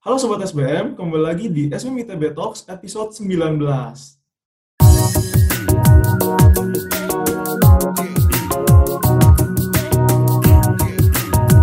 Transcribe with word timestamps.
Halo 0.00 0.16
Sobat 0.16 0.40
SBM, 0.48 0.96
kembali 0.96 1.20
lagi 1.20 1.52
di 1.52 1.68
SBM 1.68 2.08
ITB 2.08 2.32
Talks 2.32 2.64
episode 2.72 3.12
19. 3.12 3.60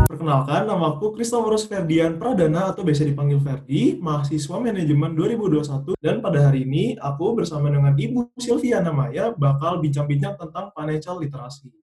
Perkenalkan, 0.05 0.69
nama 0.69 0.85
aku 0.93 1.17
Christopherus 1.17 1.65
Ferdian 1.65 2.21
Pradana 2.21 2.69
atau 2.69 2.85
biasa 2.85 3.09
dipanggil 3.09 3.41
Ferdi, 3.41 3.97
mahasiswa 3.97 4.61
manajemen 4.61 5.17
2021 5.17 5.97
dan 5.97 6.21
pada 6.21 6.45
hari 6.45 6.61
ini 6.61 6.93
aku 7.01 7.33
bersama 7.33 7.73
dengan 7.73 7.97
Ibu 7.97 8.37
Sylviana 8.37 8.93
Maya 8.93 9.33
bakal 9.33 9.81
bincang-bincang 9.81 10.37
tentang 10.37 10.69
financial 10.77 11.17
literasi. 11.17 11.73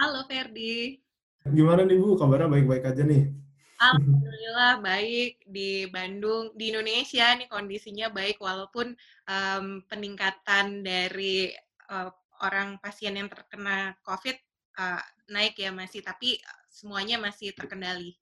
Halo 0.00 0.24
Ferdi. 0.24 0.96
Gimana 1.44 1.84
nih 1.84 2.00
Bu, 2.00 2.16
kabarnya 2.16 2.48
baik-baik 2.48 2.88
aja 2.88 3.04
nih? 3.04 3.42
Alhamdulillah 3.82 4.78
baik 4.78 5.42
di 5.42 5.90
Bandung, 5.90 6.54
di 6.54 6.70
Indonesia 6.70 7.34
nih 7.34 7.50
kondisinya 7.50 8.14
baik 8.14 8.38
walaupun 8.38 8.94
um, 9.26 9.82
peningkatan 9.90 10.86
dari 10.86 11.50
uh, 11.90 12.06
orang 12.46 12.78
pasien 12.78 13.18
yang 13.18 13.26
terkena 13.26 13.98
COVID 14.06 14.38
uh, 14.78 15.02
naik 15.34 15.58
ya 15.58 15.74
masih, 15.74 15.98
tapi 16.06 16.38
semuanya 16.70 17.18
masih 17.18 17.50
terkendali. 17.58 18.14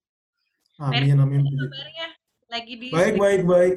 Amin, 0.81 1.21
amin. 1.21 1.45
Kabarnya 1.45 2.09
lagi 2.49 2.75
di 2.81 2.89
baik, 2.89 3.21
baik, 3.21 3.43
baik. 3.45 3.77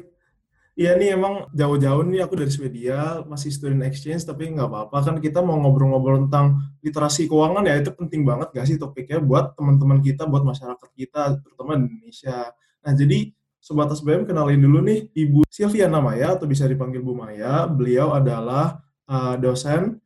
Iya 0.74 0.98
nih 0.98 1.14
emang 1.14 1.46
jauh-jauh 1.54 2.02
nih 2.02 2.26
aku 2.26 2.34
dari 2.34 2.50
Swedia, 2.50 3.22
masih 3.30 3.54
student 3.54 3.86
exchange, 3.86 4.26
tapi 4.26 4.50
nggak 4.50 4.66
apa-apa 4.66 5.06
kan 5.06 5.16
kita 5.22 5.38
mau 5.38 5.54
ngobrol-ngobrol 5.62 6.26
tentang 6.26 6.66
literasi 6.82 7.30
keuangan 7.30 7.62
ya 7.62 7.78
itu 7.78 7.94
penting 7.94 8.26
banget 8.26 8.50
gak 8.50 8.66
sih 8.66 8.74
topiknya 8.74 9.22
buat 9.22 9.54
teman-teman 9.54 10.02
kita, 10.02 10.26
buat 10.26 10.42
masyarakat 10.42 10.90
kita, 10.98 11.38
terutama 11.46 11.78
di 11.78 11.86
Indonesia. 11.86 12.50
Nah 12.82 12.92
jadi 12.92 13.30
Sobat 13.64 13.88
SBM 13.96 14.28
kenalin 14.28 14.60
dulu 14.60 14.84
nih 14.84 15.08
Ibu 15.14 15.48
Sylvia 15.48 15.88
Namaya 15.88 16.36
atau 16.36 16.44
bisa 16.44 16.68
dipanggil 16.68 17.00
Bu 17.00 17.16
Maya. 17.16 17.64
Beliau 17.64 18.12
adalah 18.12 18.76
uh, 19.08 19.40
dosen 19.40 20.04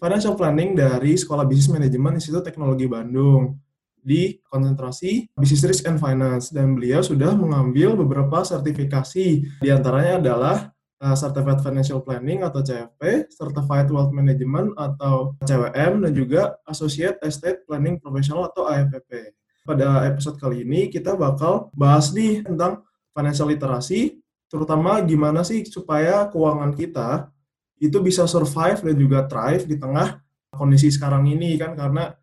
financial 0.00 0.34
planning 0.34 0.74
dari 0.74 1.14
Sekolah 1.14 1.46
Bisnis 1.46 1.70
Manajemen 1.70 2.18
Institut 2.18 2.42
Teknologi 2.42 2.90
Bandung 2.90 3.62
di 4.06 4.38
konsentrasi 4.46 5.26
Business 5.34 5.66
Risk 5.66 5.84
and 5.90 5.98
Finance. 5.98 6.54
Dan 6.54 6.78
beliau 6.78 7.02
sudah 7.02 7.34
mengambil 7.34 7.98
beberapa 7.98 8.46
sertifikasi. 8.46 9.26
Di 9.58 9.70
antaranya 9.74 10.22
adalah 10.22 10.56
uh, 11.02 11.16
Certified 11.18 11.60
Financial 11.60 11.98
Planning 11.98 12.46
atau 12.46 12.62
CFP, 12.62 13.26
Certified 13.34 13.90
Wealth 13.90 14.14
Management 14.14 14.78
atau 14.78 15.34
CWM 15.42 16.06
dan 16.06 16.12
juga 16.14 16.42
Associate 16.70 17.18
Estate 17.26 17.66
Planning 17.66 17.98
Professional 17.98 18.48
atau 18.48 18.70
AFPP. 18.70 19.34
Pada 19.66 20.06
episode 20.06 20.38
kali 20.38 20.62
ini 20.62 20.86
kita 20.86 21.18
bakal 21.18 21.74
bahas 21.74 22.14
nih 22.14 22.46
tentang 22.46 22.86
financial 23.10 23.50
literasi, 23.50 24.22
terutama 24.46 25.02
gimana 25.02 25.42
sih 25.42 25.66
supaya 25.66 26.30
keuangan 26.30 26.70
kita 26.70 27.34
itu 27.82 27.98
bisa 27.98 28.24
survive 28.30 28.78
dan 28.78 28.94
juga 28.94 29.26
thrive 29.26 29.66
di 29.66 29.76
tengah 29.76 30.22
kondisi 30.54 30.88
sekarang 30.88 31.26
ini 31.26 31.58
kan? 31.58 31.74
Karena 31.74 32.14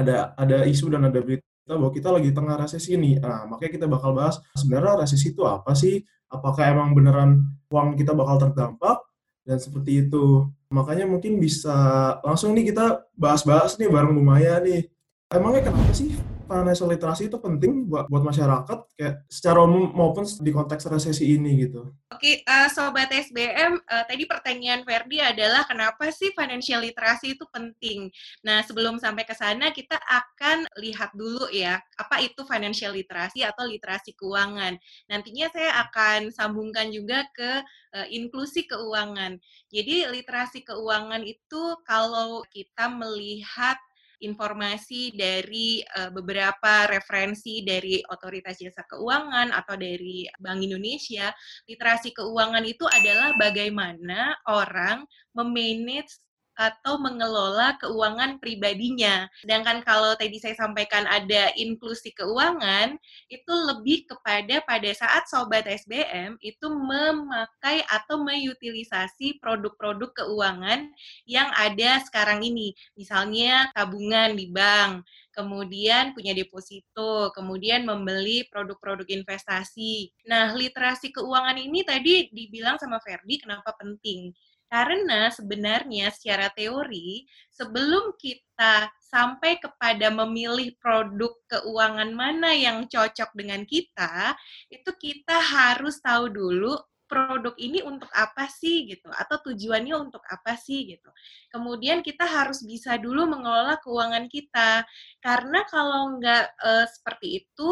ada 0.00 0.32
ada 0.34 0.64
isu 0.64 0.88
dan 0.88 1.06
ada 1.06 1.20
berita 1.20 1.44
bahwa 1.68 1.92
kita 1.92 2.08
lagi 2.10 2.30
tengah 2.32 2.56
resesi 2.56 2.96
nih. 2.96 3.20
Nah, 3.20 3.46
makanya 3.46 3.72
kita 3.76 3.86
bakal 3.86 4.16
bahas 4.16 4.40
sebenarnya 4.56 5.04
resesi 5.04 5.30
itu 5.30 5.44
apa 5.44 5.76
sih? 5.76 6.02
Apakah 6.30 6.72
emang 6.72 6.96
beneran 6.96 7.44
uang 7.70 7.94
kita 7.94 8.16
bakal 8.16 8.48
terdampak 8.48 9.04
dan 9.44 9.58
seperti 9.58 10.06
itu. 10.06 10.46
Makanya 10.70 11.06
mungkin 11.06 11.42
bisa 11.42 11.74
langsung 12.22 12.54
nih 12.54 12.70
kita 12.70 13.02
bahas-bahas 13.18 13.74
nih 13.78 13.90
bareng 13.90 14.14
Bu 14.14 14.22
Maya 14.22 14.62
nih. 14.62 14.86
Emangnya 15.30 15.70
kenapa 15.70 15.94
sih 15.94 16.29
financial 16.50 16.90
literasi 16.90 17.30
itu 17.30 17.38
penting 17.38 17.86
buat 17.86 18.10
buat 18.10 18.26
masyarakat 18.26 18.78
kayak 18.98 19.14
secara 19.30 19.62
umum 19.62 19.94
maupun 19.94 20.26
di 20.26 20.50
konteks 20.50 20.90
resesi 20.90 21.38
ini 21.38 21.62
gitu. 21.62 21.94
Oke, 22.10 22.42
uh, 22.42 22.66
sobat 22.66 23.06
SBM, 23.14 23.78
uh, 23.78 24.02
eh, 24.02 24.04
tadi 24.10 24.26
pertanyaan 24.26 24.82
Ferdi 24.82 25.22
adalah 25.22 25.62
kenapa 25.62 26.10
sih 26.10 26.34
financial 26.34 26.82
literasi 26.82 27.38
itu 27.38 27.46
penting? 27.54 28.10
Nah, 28.42 28.66
sebelum 28.66 28.98
sampai 28.98 29.22
ke 29.22 29.32
sana 29.38 29.70
kita 29.70 29.94
akan 29.94 30.66
lihat 30.82 31.14
dulu 31.14 31.46
ya, 31.54 31.78
apa 31.94 32.18
itu 32.18 32.42
financial 32.42 32.98
literasi 32.98 33.46
atau 33.46 33.62
literasi 33.70 34.18
keuangan. 34.18 34.74
Nantinya 35.06 35.46
saya 35.54 35.86
akan 35.86 36.34
sambungkan 36.34 36.90
juga 36.90 37.22
ke 37.30 37.62
uh, 37.94 38.08
inklusi 38.10 38.66
keuangan. 38.66 39.38
Jadi 39.70 40.10
literasi 40.10 40.66
keuangan 40.66 41.22
itu 41.22 41.62
kalau 41.86 42.42
kita 42.50 42.90
melihat 42.90 43.78
informasi 44.20 45.16
dari 45.16 45.80
uh, 45.82 46.12
beberapa 46.12 46.86
referensi 46.88 47.64
dari 47.64 48.00
otoritas 48.04 48.60
jasa 48.60 48.84
keuangan 48.84 49.50
atau 49.52 49.74
dari 49.74 50.28
Bank 50.38 50.60
Indonesia, 50.60 51.32
literasi 51.66 52.12
keuangan 52.12 52.64
itu 52.68 52.84
adalah 52.86 53.34
bagaimana 53.40 54.36
orang 54.48 55.04
memanage 55.32 56.20
atau 56.60 57.00
mengelola 57.00 57.80
keuangan 57.80 58.36
pribadinya. 58.36 59.24
Sedangkan 59.40 59.80
kalau 59.80 60.12
tadi 60.20 60.36
saya 60.36 60.52
sampaikan 60.52 61.08
ada 61.08 61.48
inklusi 61.56 62.12
keuangan, 62.12 63.00
itu 63.32 63.52
lebih 63.72 64.04
kepada 64.04 64.60
pada 64.68 64.90
saat 64.92 65.24
sobat 65.32 65.64
SBM 65.64 66.36
itu 66.44 66.68
memakai 66.68 67.80
atau 67.88 68.20
mengutilisasi 68.20 69.40
produk-produk 69.40 70.12
keuangan 70.12 70.92
yang 71.24 71.48
ada 71.56 72.04
sekarang 72.04 72.44
ini. 72.44 72.76
Misalnya 72.92 73.72
tabungan 73.72 74.36
di 74.36 74.52
bank, 74.52 75.08
kemudian 75.32 76.12
punya 76.12 76.36
deposito, 76.36 77.32
kemudian 77.32 77.88
membeli 77.88 78.44
produk-produk 78.52 79.08
investasi. 79.08 80.12
Nah, 80.28 80.52
literasi 80.52 81.14
keuangan 81.16 81.56
ini 81.56 81.80
tadi 81.86 82.28
dibilang 82.28 82.76
sama 82.76 83.00
Ferdi 83.00 83.40
kenapa 83.40 83.72
penting? 83.80 84.36
Karena 84.70 85.34
sebenarnya 85.34 86.14
secara 86.14 86.46
teori, 86.54 87.26
sebelum 87.50 88.14
kita 88.14 88.86
sampai 89.02 89.58
kepada 89.58 90.14
memilih 90.14 90.78
produk 90.78 91.34
keuangan 91.50 92.14
mana 92.14 92.54
yang 92.54 92.86
cocok 92.86 93.34
dengan 93.34 93.66
kita, 93.66 94.38
itu 94.70 94.90
kita 94.94 95.42
harus 95.42 95.98
tahu 95.98 96.30
dulu 96.30 96.78
produk 97.10 97.58
ini 97.58 97.82
untuk 97.82 98.06
apa 98.14 98.46
sih 98.46 98.86
gitu 98.86 99.10
atau 99.10 99.42
tujuannya 99.50 99.98
untuk 99.98 100.22
apa 100.30 100.54
sih 100.54 100.86
gitu. 100.94 101.10
Kemudian 101.50 102.06
kita 102.06 102.22
harus 102.22 102.62
bisa 102.62 102.94
dulu 102.94 103.26
mengelola 103.26 103.82
keuangan 103.82 104.30
kita 104.30 104.86
karena 105.18 105.66
kalau 105.66 106.14
nggak 106.22 106.54
e, 106.62 106.70
seperti 106.86 107.42
itu 107.42 107.70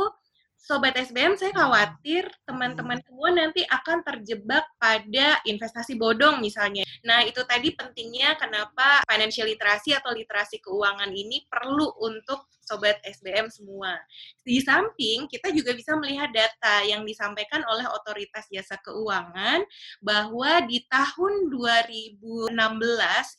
Sobat 0.58 0.98
SBM, 0.98 1.38
saya 1.38 1.54
khawatir 1.54 2.26
teman-teman 2.42 2.98
semua 3.06 3.30
nanti 3.30 3.62
akan 3.62 4.02
terjebak 4.02 4.66
pada 4.76 5.38
investasi 5.46 5.94
bodong 5.94 6.42
misalnya. 6.42 6.82
Nah, 7.06 7.22
itu 7.22 7.40
tadi 7.46 7.72
pentingnya 7.78 8.34
kenapa 8.34 9.06
financial 9.06 9.46
literasi 9.46 9.94
atau 9.94 10.10
literasi 10.10 10.58
keuangan 10.58 11.14
ini 11.14 11.46
perlu 11.46 11.88
untuk 12.02 12.50
sobat 12.68 13.00
SBM 13.00 13.48
semua. 13.48 13.96
Di 14.44 14.60
samping 14.60 15.24
kita 15.24 15.48
juga 15.56 15.72
bisa 15.72 15.96
melihat 15.96 16.28
data 16.28 16.84
yang 16.84 17.08
disampaikan 17.08 17.64
oleh 17.64 17.88
otoritas 17.88 18.44
jasa 18.52 18.76
keuangan 18.84 19.64
bahwa 20.04 20.60
di 20.68 20.84
tahun 20.92 21.48
2016 21.48 22.20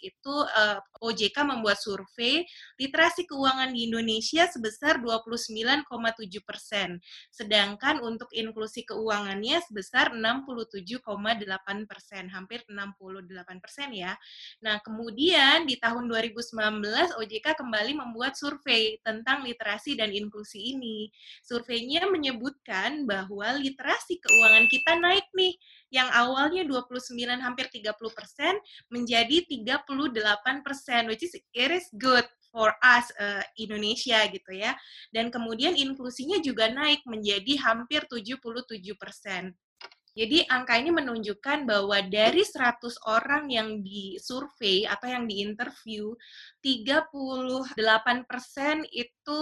itu 0.02 0.34
uh, 0.34 0.82
eh, 0.82 1.06
OJK 1.06 1.38
membuat 1.46 1.78
survei 1.78 2.42
literasi 2.82 3.30
keuangan 3.30 3.70
di 3.70 3.86
Indonesia 3.86 4.50
sebesar 4.50 4.98
29,7 4.98 5.86
persen, 6.42 6.98
sedangkan 7.30 8.02
untuk 8.02 8.30
inklusi 8.36 8.86
keuangannya 8.88 9.62
sebesar 9.66 10.14
67,8 10.14 11.90
persen, 11.90 12.24
hampir 12.32 12.64
68 12.68 13.64
persen 13.64 13.90
ya. 13.94 14.14
Nah 14.62 14.82
kemudian 14.82 15.66
di 15.66 15.78
tahun 15.78 16.08
2019 16.08 17.18
OJK 17.18 17.48
kembali 17.60 17.92
membuat 17.98 18.36
survei 18.36 18.98
tentang 19.04 19.44
literasi 19.44 19.96
dan 20.00 20.10
inklusi 20.14 20.76
ini. 20.76 21.10
Surveinya 21.42 22.06
menyebutkan 22.08 23.04
bahwa 23.10 23.58
literasi 23.58 24.22
keuangan 24.22 24.66
kita 24.70 24.94
naik 25.00 25.26
nih, 25.36 25.54
yang 25.90 26.10
awalnya 26.14 26.62
29 26.66 27.18
hampir 27.42 27.66
30 27.70 27.98
persen 28.14 28.54
menjadi 28.94 29.42
38 29.50 30.66
persen, 30.66 31.10
which 31.10 31.26
is 31.26 31.34
it 31.34 31.72
is 31.74 31.90
good 31.98 32.26
for 32.50 32.74
us 32.82 33.10
uh, 33.18 33.42
Indonesia 33.58 34.26
gitu 34.30 34.52
ya. 34.54 34.74
Dan 35.14 35.30
kemudian 35.34 35.74
inklusinya 35.78 36.38
juga 36.42 36.70
naik 36.70 37.06
menjadi 37.06 37.58
hampir 37.62 38.06
77 38.10 38.42
persen. 38.98 39.54
Jadi 40.18 40.44
angka 40.52 40.76
ini 40.76 40.92
menunjukkan 40.92 41.70
bahwa 41.70 42.02
dari 42.04 42.42
100 42.44 42.82
orang 43.08 43.48
yang 43.48 43.80
disurvei 43.80 44.84
atau 44.84 45.08
yang 45.08 45.30
diinterview, 45.30 46.12
38% 46.60 47.78
itu 48.92 49.40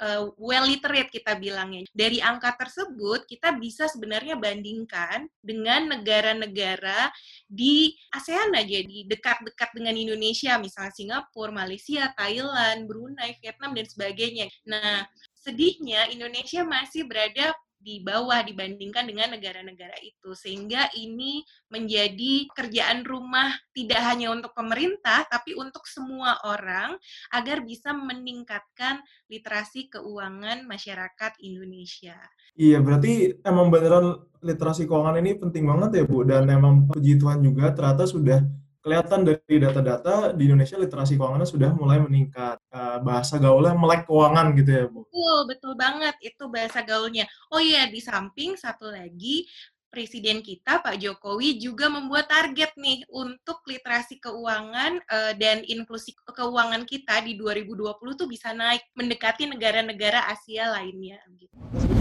uh, 0.00 0.30
well 0.38 0.64
literate 0.66 1.10
kita 1.10 1.36
bilangnya. 1.38 1.86
Dari 1.92 2.22
angka 2.22 2.54
tersebut 2.58 3.26
kita 3.26 3.54
bisa 3.58 3.86
sebenarnya 3.90 4.38
bandingkan 4.38 5.26
dengan 5.42 5.98
negara-negara 5.98 7.10
di 7.46 7.94
ASEAN 8.14 8.54
aja 8.54 8.78
di 8.82 9.04
dekat-dekat 9.06 9.70
dengan 9.74 9.94
Indonesia, 9.94 10.56
misalnya 10.56 10.94
Singapura, 10.94 11.52
Malaysia, 11.52 12.10
Thailand, 12.14 12.86
Brunei, 12.88 13.36
Vietnam 13.42 13.74
dan 13.74 13.86
sebagainya. 13.86 14.46
Nah, 14.66 15.04
sedihnya 15.38 16.10
Indonesia 16.12 16.66
masih 16.66 17.06
berada 17.06 17.54
di 17.78 18.02
bawah 18.02 18.42
dibandingkan 18.42 19.06
dengan 19.06 19.32
negara-negara 19.32 19.94
itu. 20.02 20.34
Sehingga 20.34 20.90
ini 20.98 21.46
menjadi 21.70 22.50
kerjaan 22.50 23.06
rumah 23.06 23.54
tidak 23.72 24.02
hanya 24.02 24.34
untuk 24.34 24.52
pemerintah, 24.52 25.24
tapi 25.30 25.54
untuk 25.54 25.86
semua 25.86 26.36
orang 26.44 26.98
agar 27.32 27.62
bisa 27.62 27.94
meningkatkan 27.94 29.00
literasi 29.30 29.88
keuangan 29.88 30.66
masyarakat 30.66 31.32
Indonesia. 31.40 32.18
Iya, 32.58 32.82
berarti 32.82 33.38
emang 33.46 33.70
beneran 33.70 34.18
literasi 34.42 34.90
keuangan 34.90 35.22
ini 35.22 35.38
penting 35.38 35.64
banget 35.66 36.02
ya, 36.02 36.04
Bu. 36.04 36.26
Dan 36.26 36.50
emang 36.50 36.90
puji 36.90 37.14
Tuhan 37.14 37.38
juga 37.40 37.70
ternyata 37.70 38.04
sudah 38.04 38.42
kelihatan 38.88 39.20
dari 39.28 39.56
data-data 39.60 40.32
di 40.32 40.48
Indonesia 40.48 40.80
literasi 40.80 41.20
keuangannya 41.20 41.44
sudah 41.44 41.76
mulai 41.76 42.00
meningkat. 42.00 42.56
Uh, 42.72 42.96
bahasa 43.04 43.36
gaulnya 43.36 43.76
melek 43.76 44.08
keuangan 44.08 44.56
gitu 44.56 44.70
ya, 44.72 44.84
Bu. 44.88 45.04
Betul, 45.04 45.38
betul 45.44 45.72
banget 45.76 46.16
itu 46.24 46.44
bahasa 46.48 46.80
gaulnya. 46.80 47.28
Oh 47.52 47.60
iya, 47.60 47.84
di 47.92 48.00
samping 48.00 48.56
satu 48.56 48.88
lagi 48.88 49.44
Presiden 49.88 50.44
kita 50.44 50.84
Pak 50.84 51.00
Jokowi 51.00 51.56
juga 51.56 51.88
membuat 51.88 52.28
target 52.28 52.76
nih 52.76 53.08
untuk 53.08 53.64
literasi 53.64 54.20
keuangan 54.20 55.00
uh, 55.00 55.32
dan 55.32 55.64
inklusi 55.64 56.12
keuangan 56.28 56.84
kita 56.84 57.24
di 57.24 57.40
2020 57.40 57.96
tuh 58.20 58.28
bisa 58.28 58.52
naik 58.52 58.84
mendekati 58.92 59.48
negara-negara 59.48 60.28
Asia 60.28 60.68
lainnya. 60.76 61.16
Gitu. 61.40 61.48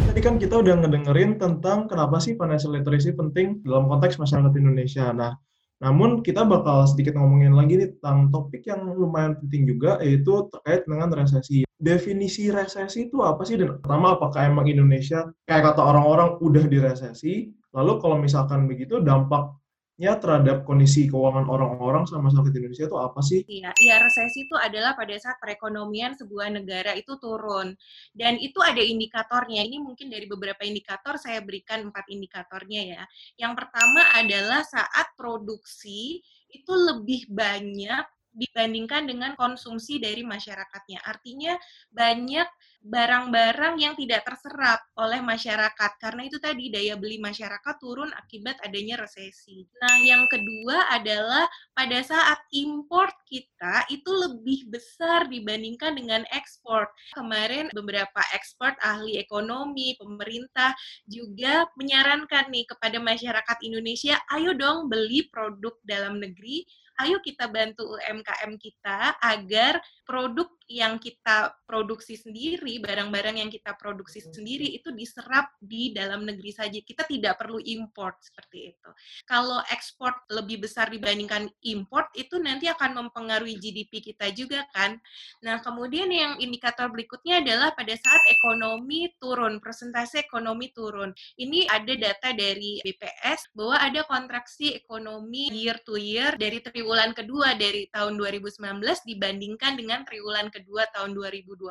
Tadi 0.03 0.19
kan 0.19 0.35
kita 0.35 0.59
udah 0.59 0.83
ngedengerin 0.83 1.39
tentang 1.39 1.87
kenapa 1.87 2.19
sih 2.19 2.35
financial 2.35 2.75
literacy 2.75 3.15
penting 3.15 3.63
dalam 3.63 3.87
konteks 3.87 4.19
masyarakat 4.19 4.51
Indonesia. 4.59 5.07
Nah, 5.15 5.39
namun 5.77 6.25
kita 6.25 6.41
bakal 6.41 6.89
sedikit 6.89 7.13
ngomongin 7.13 7.53
lagi 7.53 7.77
nih 7.77 7.93
tentang 7.97 8.33
topik 8.33 8.65
yang 8.65 8.81
lumayan 8.97 9.37
penting 9.37 9.69
juga 9.69 10.01
yaitu 10.01 10.49
terkait 10.49 10.81
dengan 10.89 11.13
resesi. 11.13 11.69
Definisi 11.77 12.49
resesi 12.49 13.05
itu 13.05 13.21
apa 13.21 13.45
sih? 13.45 13.61
Dan 13.61 13.77
pertama 13.77 14.17
apakah 14.17 14.49
emang 14.49 14.65
Indonesia 14.65 15.29
kayak 15.45 15.73
kata 15.73 15.81
orang-orang 15.85 16.41
udah 16.41 16.65
di 16.65 16.77
resesi? 16.81 17.33
Lalu 17.77 17.93
kalau 18.01 18.17
misalkan 18.17 18.65
begitu 18.65 18.97
dampak 19.05 19.53
ya 19.97 20.13
terhadap 20.21 20.61
kondisi 20.61 21.09
keuangan 21.09 21.49
orang-orang 21.49 22.05
sama 22.05 22.29
masyarakat 22.29 22.53
Indonesia 22.53 22.85
itu 22.85 22.97
apa 23.01 23.19
sih? 23.25 23.41
Iya, 23.49 23.73
iya 23.81 23.95
resesi 23.97 24.45
itu 24.45 24.53
adalah 24.53 24.93
pada 24.93 25.17
saat 25.17 25.41
perekonomian 25.41 26.13
sebuah 26.13 26.53
negara 26.53 26.93
itu 26.93 27.17
turun. 27.17 27.73
Dan 28.13 28.37
itu 28.37 28.61
ada 28.61 28.79
indikatornya. 28.79 29.65
Ini 29.65 29.81
mungkin 29.81 30.13
dari 30.13 30.29
beberapa 30.29 30.61
indikator 30.61 31.17
saya 31.17 31.41
berikan 31.41 31.89
empat 31.89 32.05
indikatornya 32.13 32.81
ya. 32.85 33.03
Yang 33.41 33.65
pertama 33.65 34.01
adalah 34.13 34.61
saat 34.61 35.17
produksi 35.17 36.21
itu 36.53 36.73
lebih 36.77 37.27
banyak 37.33 38.05
dibandingkan 38.37 39.09
dengan 39.09 39.33
konsumsi 39.33 39.97
dari 39.97 40.21
masyarakatnya. 40.21 41.01
Artinya 41.01 41.57
banyak 41.89 42.45
barang-barang 42.81 43.81
yang 43.81 43.93
tidak 43.99 44.23
terserap 44.23 44.79
oleh 44.95 45.19
masyarakat 45.19 45.91
karena 45.99 46.21
itu 46.23 46.37
tadi 46.39 46.71
daya 46.71 46.95
beli 46.95 47.19
masyarakat 47.19 47.75
turun 47.81 48.07
akibat 48.15 48.55
adanya 48.63 49.01
resesi. 49.01 49.67
Nah, 49.83 49.99
yang 49.99 50.23
kedua 50.31 50.87
adalah 50.93 51.49
pada 51.75 51.99
saat 51.99 52.39
import 52.55 53.11
kita 53.27 53.83
itu 53.91 54.07
lebih 54.07 54.71
besar 54.71 55.27
dibandingkan 55.27 55.99
dengan 55.99 56.23
ekspor. 56.31 56.87
Kemarin 57.11 57.67
beberapa 57.75 58.21
ekspor 58.31 58.71
ahli 58.79 59.19
ekonomi, 59.19 59.97
pemerintah 59.99 60.71
juga 61.09 61.67
menyarankan 61.75 62.47
nih 62.53 62.65
kepada 62.71 62.97
masyarakat 63.03 63.57
Indonesia, 63.67 64.15
ayo 64.31 64.55
dong 64.55 64.87
beli 64.87 65.27
produk 65.27 65.75
dalam 65.83 66.23
negeri 66.23 66.63
ayo 67.03 67.21
kita 67.21 67.45
bantu 67.51 67.97
UMKM 67.97 68.57
kita 68.57 69.17
agar 69.21 69.77
produk 70.07 70.49
yang 70.67 70.99
kita 70.99 71.55
produksi 71.63 72.19
sendiri, 72.19 72.83
barang-barang 72.83 73.39
yang 73.39 73.47
kita 73.47 73.75
produksi 73.79 74.19
sendiri 74.19 74.67
itu 74.75 74.91
diserap 74.91 75.55
di 75.63 75.95
dalam 75.95 76.27
negeri 76.27 76.51
saja. 76.51 76.75
Kita 76.83 77.07
tidak 77.07 77.39
perlu 77.39 77.59
import 77.63 78.19
seperti 78.19 78.75
itu. 78.75 78.89
Kalau 79.23 79.63
ekspor 79.71 80.11
lebih 80.27 80.67
besar 80.67 80.91
dibandingkan 80.91 81.47
import 81.63 82.11
itu 82.19 82.35
nanti 82.39 82.67
akan 82.67 83.07
mempengaruhi 83.07 83.55
GDP 83.55 84.11
kita 84.11 84.27
juga 84.35 84.67
kan. 84.75 84.99
Nah, 85.43 85.63
kemudian 85.63 86.11
yang 86.11 86.35
indikator 86.43 86.91
berikutnya 86.91 87.39
adalah 87.39 87.71
pada 87.71 87.95
saat 87.95 88.23
ekonomi 88.27 89.07
turun, 89.23 89.63
persentase 89.63 90.27
ekonomi 90.27 90.75
turun. 90.75 91.15
Ini 91.39 91.71
ada 91.71 91.95
data 91.95 92.35
dari 92.35 92.83
BPS 92.83 93.55
bahwa 93.55 93.79
ada 93.79 94.03
kontraksi 94.03 94.75
ekonomi 94.75 95.47
year 95.55 95.79
to 95.87 95.95
year 95.95 96.35
dari 96.35 96.59
triwulan 96.59 96.86
kedua 97.15 97.57
dari 97.59 97.91
tahun 97.91 98.15
2019 98.15 98.79
dibandingkan 99.03 99.75
dengan 99.75 100.07
triwulan 100.07 100.47
kedua 100.47 100.87
tahun 100.95 101.11
2020 101.15 101.67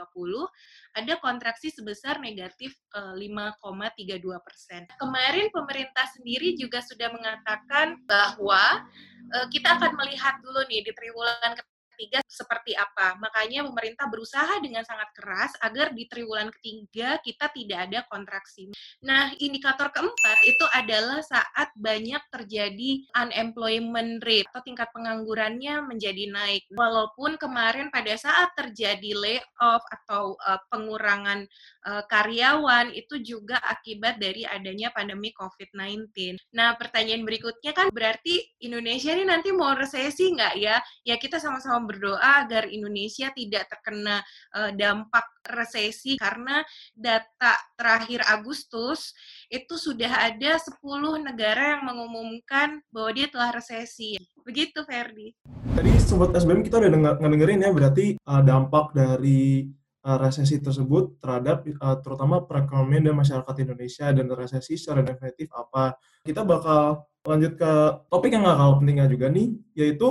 ada 0.97 1.15
kontraksi 1.21 1.73
sebesar 1.73 2.21
negatif 2.21 2.77
5,32 2.93 3.17
eh, 3.17 4.41
persen. 4.45 4.83
Kemarin 5.01 5.49
pemerintah 5.53 6.07
sendiri 6.17 6.57
juga 6.57 6.85
sudah 6.85 7.13
mengatakan 7.13 8.01
bahwa 8.05 8.85
eh, 9.33 9.47
kita 9.53 9.81
akan 9.81 9.93
melihat 10.01 10.37
dulu 10.45 10.61
nih 10.69 10.85
di 10.85 10.93
triwulan 10.93 11.53
ketiga 11.97 12.21
seperti 12.29 12.77
apa. 12.77 13.17
Makanya 13.17 13.65
pemerintah 13.65 14.07
berusaha 14.13 14.61
dengan 14.61 14.85
sangat 14.85 15.09
keras 15.17 15.57
agar 15.65 15.97
di 15.97 16.05
triwulan 16.05 16.53
ketiga 16.61 17.17
kita 17.25 17.49
tidak 17.57 17.89
ada 17.89 18.05
kontraksi. 18.13 18.69
Nah, 19.01 19.33
indikator 19.41 19.89
keempat 19.89 20.45
itu 20.45 20.67
adalah 20.77 21.25
saat 21.25 21.73
banyak 21.73 22.21
terjadi 22.29 23.09
unemployment 23.17 24.21
rate 24.21 24.45
atau 24.53 24.61
tingkat 24.61 24.93
penganggurannya 24.93 25.81
menjadi 25.89 26.29
naik. 26.29 26.69
Walaupun 26.77 27.41
kemarin 27.41 27.89
pada 27.89 28.13
saat 28.21 28.53
terjadi 28.53 29.17
layoff 29.17 29.83
atau 29.89 30.37
uh, 30.45 30.61
pengurangan 30.69 31.49
uh, 31.89 32.05
karyawan 32.05 32.93
itu 32.93 33.17
juga 33.25 33.57
akibat 33.65 34.21
dari 34.21 34.45
adanya 34.45 34.93
pandemi 34.93 35.33
COVID-19. 35.33 36.37
Nah, 36.53 36.77
pertanyaan 36.77 37.25
berikutnya 37.25 37.73
kan 37.73 37.89
berarti 37.89 38.45
Indonesia 38.61 39.17
ini 39.17 39.25
nanti 39.25 39.55
mau 39.55 39.73
resesi 39.73 40.35
nggak 40.35 40.55
ya? 40.61 40.77
Ya 41.07 41.17
kita 41.17 41.41
sama-sama 41.41 41.86
berdoa 41.87 42.45
agar 42.45 42.67
Indonesia 42.69 43.31
tidak 43.31 43.71
terkena 43.71 44.21
uh, 44.53 44.75
dampak 44.75 45.25
resesi 45.47 46.19
karena 46.19 46.67
data 46.93 47.55
terakhir 47.79 48.27
Agustus 48.27 49.15
itu 49.47 49.79
sudah 49.79 50.27
ada 50.27 50.59
10 50.59 50.83
negara 51.23 51.79
yang 51.79 51.87
mengumumkan 51.87 52.83
bahwa 52.91 53.11
dia 53.15 53.31
telah 53.31 53.55
resesi. 53.55 54.19
Begitu 54.43 54.83
Ferdi. 54.83 55.35
Tadi 55.75 55.91
sobat 56.03 56.35
SBM 56.35 56.67
kita 56.67 56.83
udah 56.83 56.91
denger, 56.91 57.15
ngedengerin 57.23 57.65
ya 57.67 57.71
berarti 57.71 58.07
uh, 58.27 58.43
dampak 58.43 58.95
dari 58.95 59.71
uh, 60.07 60.19
resesi 60.23 60.63
tersebut 60.63 61.19
terhadap 61.19 61.67
terutama 62.03 62.47
perekonomian 62.47 63.11
dan 63.11 63.15
masyarakat 63.19 63.55
Indonesia 63.67 64.07
dan 64.15 64.27
resesi 64.31 64.79
secara 64.79 65.03
definitif 65.03 65.51
apa. 65.51 65.99
Kita 66.23 66.47
bakal 66.47 67.07
lanjut 67.27 67.59
ke 67.59 67.73
topik 68.07 68.31
yang 68.31 68.47
nggak 68.47 68.57
kalah 68.57 68.77
pentingnya 68.79 69.07
juga 69.11 69.27
nih, 69.29 69.49
yaitu 69.75 70.09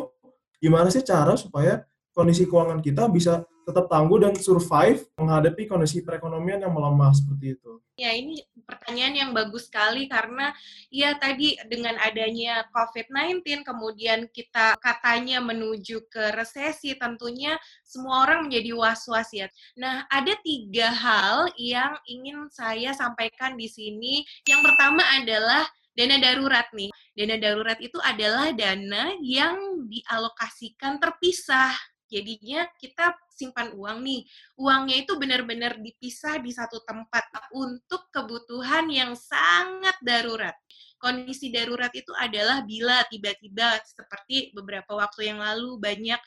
gimana 0.60 0.88
sih 0.92 1.04
cara 1.04 1.36
supaya 1.36 1.84
kondisi 2.16 2.48
keuangan 2.48 2.80
kita 2.80 3.12
bisa 3.12 3.44
tetap 3.66 3.90
tangguh 3.90 4.22
dan 4.22 4.34
survive 4.38 5.04
menghadapi 5.18 5.66
kondisi 5.66 6.06
perekonomian 6.06 6.62
yang 6.62 6.72
melemah 6.72 7.12
seperti 7.18 7.58
itu? 7.58 7.82
Ya, 7.98 8.14
ini 8.14 8.46
pertanyaan 8.68 9.16
yang 9.16 9.32
bagus 9.34 9.72
sekali 9.72 10.06
karena 10.06 10.54
ya 10.94 11.18
tadi 11.18 11.58
dengan 11.66 11.98
adanya 11.98 12.68
COVID-19 12.70 13.66
kemudian 13.66 14.30
kita 14.30 14.78
katanya 14.78 15.42
menuju 15.42 16.06
ke 16.12 16.36
resesi 16.38 16.94
tentunya 17.00 17.58
semua 17.82 18.28
orang 18.30 18.48
menjadi 18.48 18.72
was-was 18.78 19.32
ya. 19.34 19.48
Nah, 19.80 20.06
ada 20.14 20.36
tiga 20.46 20.94
hal 20.94 21.50
yang 21.58 21.98
ingin 22.06 22.52
saya 22.54 22.94
sampaikan 22.94 23.58
di 23.58 23.66
sini. 23.66 24.28
Yang 24.46 24.62
pertama 24.72 25.02
adalah 25.16 25.66
dana 25.96 26.20
darurat 26.20 26.68
nih. 26.76 26.92
Dana 27.16 27.36
darurat 27.40 27.80
itu 27.80 27.98
adalah 28.04 28.52
dana 28.52 29.16
yang 29.24 29.88
dialokasikan 29.88 31.00
terpisah. 31.00 31.74
Jadinya 32.06 32.70
kita 32.78 33.18
simpan 33.34 33.74
uang 33.74 34.06
nih. 34.06 34.22
Uangnya 34.62 35.04
itu 35.04 35.18
benar-benar 35.18 35.82
dipisah 35.82 36.38
di 36.40 36.54
satu 36.54 36.84
tempat 36.86 37.28
untuk 37.52 38.08
kebutuhan 38.14 38.88
yang 38.92 39.18
sangat 39.18 39.98
darurat. 40.06 40.54
Kondisi 40.96 41.52
darurat 41.52 41.92
itu 41.92 42.10
adalah 42.16 42.64
bila 42.64 43.04
tiba-tiba 43.12 43.78
seperti 43.84 44.56
beberapa 44.56 44.96
waktu 44.96 45.34
yang 45.34 45.44
lalu 45.44 45.78
banyak 45.78 46.18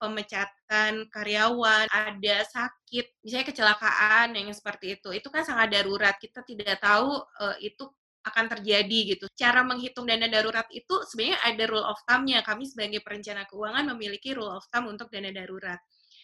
pemecatan 0.00 1.06
karyawan, 1.12 1.86
ada 1.92 2.36
sakit, 2.48 3.20
misalnya 3.22 3.46
kecelakaan 3.46 4.34
yang 4.34 4.50
seperti 4.50 4.98
itu. 4.98 5.12
Itu 5.12 5.28
kan 5.28 5.44
sangat 5.46 5.76
darurat. 5.76 6.16
Kita 6.18 6.42
tidak 6.42 6.80
tahu 6.82 7.20
uh, 7.20 7.56
itu 7.60 7.84
akan 8.24 8.44
terjadi 8.56 8.98
gitu. 9.16 9.28
Cara 9.36 9.60
menghitung 9.60 10.08
dana 10.08 10.24
darurat 10.26 10.64
itu 10.72 11.04
sebenarnya 11.04 11.38
ada 11.44 11.64
rule 11.68 11.84
of 11.84 12.00
thumb-nya. 12.08 12.40
Kami 12.40 12.64
sebagai 12.64 13.04
perencana 13.04 13.44
keuangan 13.44 13.84
memiliki 13.92 14.32
rule 14.32 14.50
of 14.50 14.64
thumb 14.72 14.88
untuk 14.88 15.12
dana 15.12 15.28
darurat. 15.28 15.78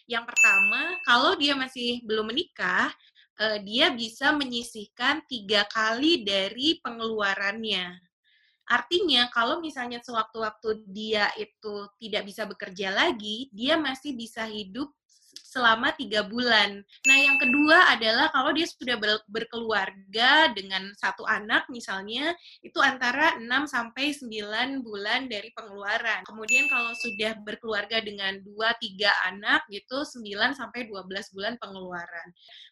Yang 0.09 0.33
pertama, 0.33 0.97
kalau 1.05 1.37
dia 1.37 1.53
masih 1.53 2.01
belum 2.03 2.33
menikah, 2.33 2.89
eh, 3.39 3.61
dia 3.61 3.93
bisa 3.93 4.33
menyisihkan 4.33 5.23
tiga 5.29 5.63
kali 5.69 6.25
dari 6.25 6.81
pengeluarannya. 6.81 8.01
Artinya, 8.71 9.27
kalau 9.35 9.59
misalnya 9.59 9.99
sewaktu-waktu 9.99 10.87
dia 10.87 11.27
itu 11.35 11.91
tidak 11.99 12.23
bisa 12.23 12.47
bekerja 12.47 12.89
lagi, 12.93 13.51
dia 13.51 13.75
masih 13.75 14.15
bisa 14.15 14.47
hidup 14.47 14.89
selama 15.51 15.91
tiga 15.99 16.23
bulan. 16.23 16.79
Nah, 17.07 17.17
yang 17.19 17.35
kedua 17.35 17.91
adalah 17.91 18.31
kalau 18.31 18.55
dia 18.55 18.63
sudah 18.63 18.95
berkeluarga 19.27 20.51
dengan 20.55 20.91
satu 20.95 21.27
anak 21.27 21.67
misalnya, 21.67 22.31
itu 22.63 22.79
antara 22.79 23.35
6 23.35 23.67
sampai 23.67 24.15
9 24.15 24.79
bulan 24.79 25.27
dari 25.27 25.51
pengeluaran. 25.51 26.23
Kemudian 26.23 26.71
kalau 26.71 26.95
sudah 26.95 27.35
berkeluarga 27.43 27.99
dengan 27.99 28.39
2 28.43 28.55
3 28.79 29.31
anak 29.33 29.67
gitu 29.67 30.07
9 30.07 30.55
sampai 30.55 30.87
12 30.87 31.35
bulan 31.35 31.59
pengeluaran. 31.59 32.31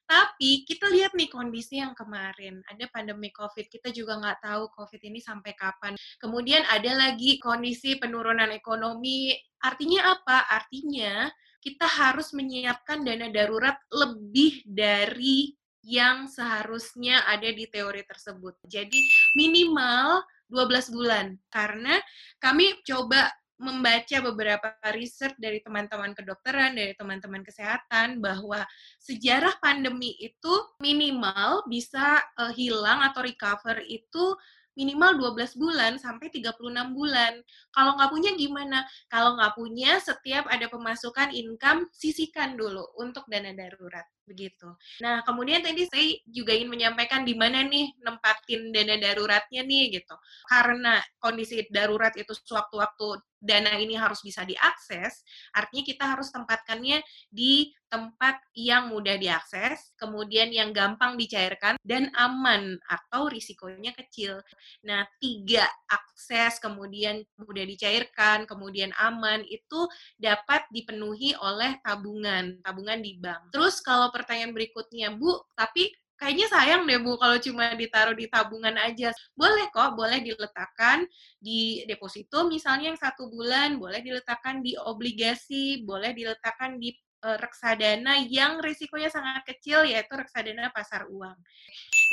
Tapi 0.09 0.65
kita 0.65 0.89
lihat 0.89 1.13
nih 1.13 1.29
kondisi 1.29 1.77
yang 1.77 1.93
kemarin, 1.93 2.65
ada 2.65 2.89
pandemi 2.89 3.29
Covid, 3.29 3.69
kita 3.69 3.93
juga 3.93 4.17
nggak 4.17 4.41
tahu 4.41 4.73
Covid 4.73 5.01
ini 5.05 5.21
sampai 5.21 5.53
kapan. 5.53 5.93
Kemudian 6.17 6.65
ada 6.65 6.97
lagi 6.97 7.37
kondisi 7.37 7.99
penurunan 8.01 8.49
ekonomi, 8.49 9.37
artinya 9.61 10.17
apa? 10.17 10.49
Artinya 10.49 11.29
kita 11.59 11.85
harus 11.85 12.31
menyiapkan 12.31 13.03
dana 13.03 13.27
darurat 13.27 13.79
lebih 13.91 14.63
dari 14.63 15.55
yang 15.83 16.27
seharusnya 16.27 17.23
ada 17.27 17.47
di 17.49 17.65
teori 17.67 18.03
tersebut. 18.03 18.59
Jadi 18.67 18.99
minimal 19.35 20.23
12 20.51 20.95
bulan 20.95 21.37
karena 21.53 21.99
kami 22.41 22.79
coba 22.83 23.31
membaca 23.59 24.23
beberapa 24.23 24.71
riset 24.95 25.35
dari 25.35 25.59
teman-teman 25.59 26.15
kedokteran, 26.15 26.79
dari 26.79 26.95
teman-teman 26.95 27.43
kesehatan 27.43 28.23
bahwa 28.23 28.63
sejarah 29.03 29.59
pandemi 29.59 30.15
itu 30.15 30.53
minimal 30.79 31.67
bisa 31.67 32.23
uh, 32.39 32.55
hilang 32.55 33.03
atau 33.03 33.19
recover 33.19 33.83
itu 33.83 34.39
minimal 34.79 35.35
12 35.35 35.59
bulan 35.59 35.99
sampai 35.99 36.31
36 36.31 36.95
bulan. 36.95 37.43
Kalau 37.75 37.99
nggak 37.99 38.11
punya 38.15 38.31
gimana? 38.39 38.87
Kalau 39.11 39.35
nggak 39.35 39.59
punya, 39.59 39.99
setiap 39.99 40.47
ada 40.47 40.71
pemasukan 40.71 41.35
income, 41.35 41.91
sisihkan 41.91 42.55
dulu 42.55 42.87
untuk 42.95 43.27
dana 43.27 43.51
darurat. 43.51 44.07
Begitu. 44.29 44.69
Nah, 45.01 45.25
kemudian 45.25 45.65
tadi 45.65 45.89
saya 45.89 46.05
juga 46.29 46.53
ingin 46.53 46.69
menyampaikan 46.69 47.25
di 47.25 47.33
mana 47.33 47.65
nih 47.65 47.97
nempatin 48.05 48.69
dana 48.69 48.93
daruratnya 49.01 49.65
nih 49.65 49.97
gitu. 49.97 50.13
Karena 50.45 51.01
kondisi 51.17 51.65
darurat 51.73 52.13
itu 52.13 52.29
sewaktu-waktu 52.37 53.25
dana 53.39 53.71
ini 53.79 53.95
harus 53.95 54.19
bisa 54.19 54.43
diakses, 54.43 55.23
artinya 55.55 55.83
kita 55.87 56.03
harus 56.11 56.27
tempatkannya 56.29 56.99
di 57.31 57.71
tempat 57.89 58.37
yang 58.53 58.93
mudah 58.93 59.17
diakses, 59.17 59.97
kemudian 59.97 60.53
yang 60.53 60.69
gampang 60.69 61.17
dicairkan, 61.17 61.73
dan 61.81 62.13
aman 62.13 62.77
atau 62.85 63.25
risikonya 63.25 63.97
kecil. 63.97 64.45
Nah, 64.85 65.09
tiga 65.17 65.65
akses, 65.89 66.61
kemudian 66.61 67.25
mudah 67.41 67.65
dicairkan, 67.65 68.45
kemudian 68.45 68.93
aman, 68.93 69.41
itu 69.49 69.89
dapat 70.21 70.69
dipenuhi 70.69 71.33
oleh 71.41 71.81
tabungan, 71.81 72.61
tabungan 72.61 73.01
di 73.01 73.17
bank. 73.17 73.49
Terus 73.49 73.81
kalau 73.81 74.13
pertanyaan 74.19 74.51
berikutnya, 74.51 75.15
Bu, 75.15 75.39
tapi 75.55 75.87
kayaknya 76.19 76.47
sayang 76.51 76.83
deh 76.83 76.99
Bu 76.99 77.15
kalau 77.15 77.39
cuma 77.39 77.71
ditaruh 77.79 78.11
di 78.11 78.27
tabungan 78.27 78.75
aja. 78.75 79.15
Boleh 79.31 79.71
kok, 79.71 79.95
boleh 79.95 80.19
diletakkan 80.19 81.07
di 81.39 81.87
deposito 81.87 82.51
misalnya 82.51 82.91
yang 82.91 82.99
satu 82.99 83.31
bulan, 83.31 83.79
boleh 83.79 84.03
diletakkan 84.03 84.59
di 84.59 84.75
obligasi, 84.75 85.87
boleh 85.87 86.11
diletakkan 86.11 86.75
di 86.75 86.91
uh, 87.23 87.39
reksadana 87.39 88.19
yang 88.27 88.59
risikonya 88.59 89.07
sangat 89.07 89.47
kecil 89.47 89.87
yaitu 89.87 90.11
reksadana 90.11 90.67
pasar 90.75 91.07
uang. 91.07 91.39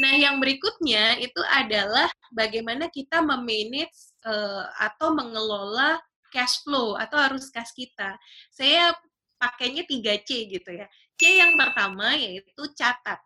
Nah, 0.06 0.14
yang 0.14 0.38
berikutnya 0.38 1.18
itu 1.18 1.42
adalah 1.50 2.06
bagaimana 2.30 2.86
kita 2.86 3.26
memanage 3.26 4.14
uh, 4.22 4.70
atau 4.78 5.10
mengelola 5.18 5.98
cash 6.30 6.62
flow 6.62 6.94
atau 6.94 7.16
arus 7.26 7.50
kas 7.50 7.74
kita. 7.74 8.14
Saya 8.52 8.94
pakainya 9.40 9.84
3C 9.84 10.52
gitu 10.52 10.70
ya. 10.72 10.86
C 11.16 11.40
yang 11.40 11.56
pertama 11.56 12.12
yaitu 12.14 12.62
catat. 12.76 13.20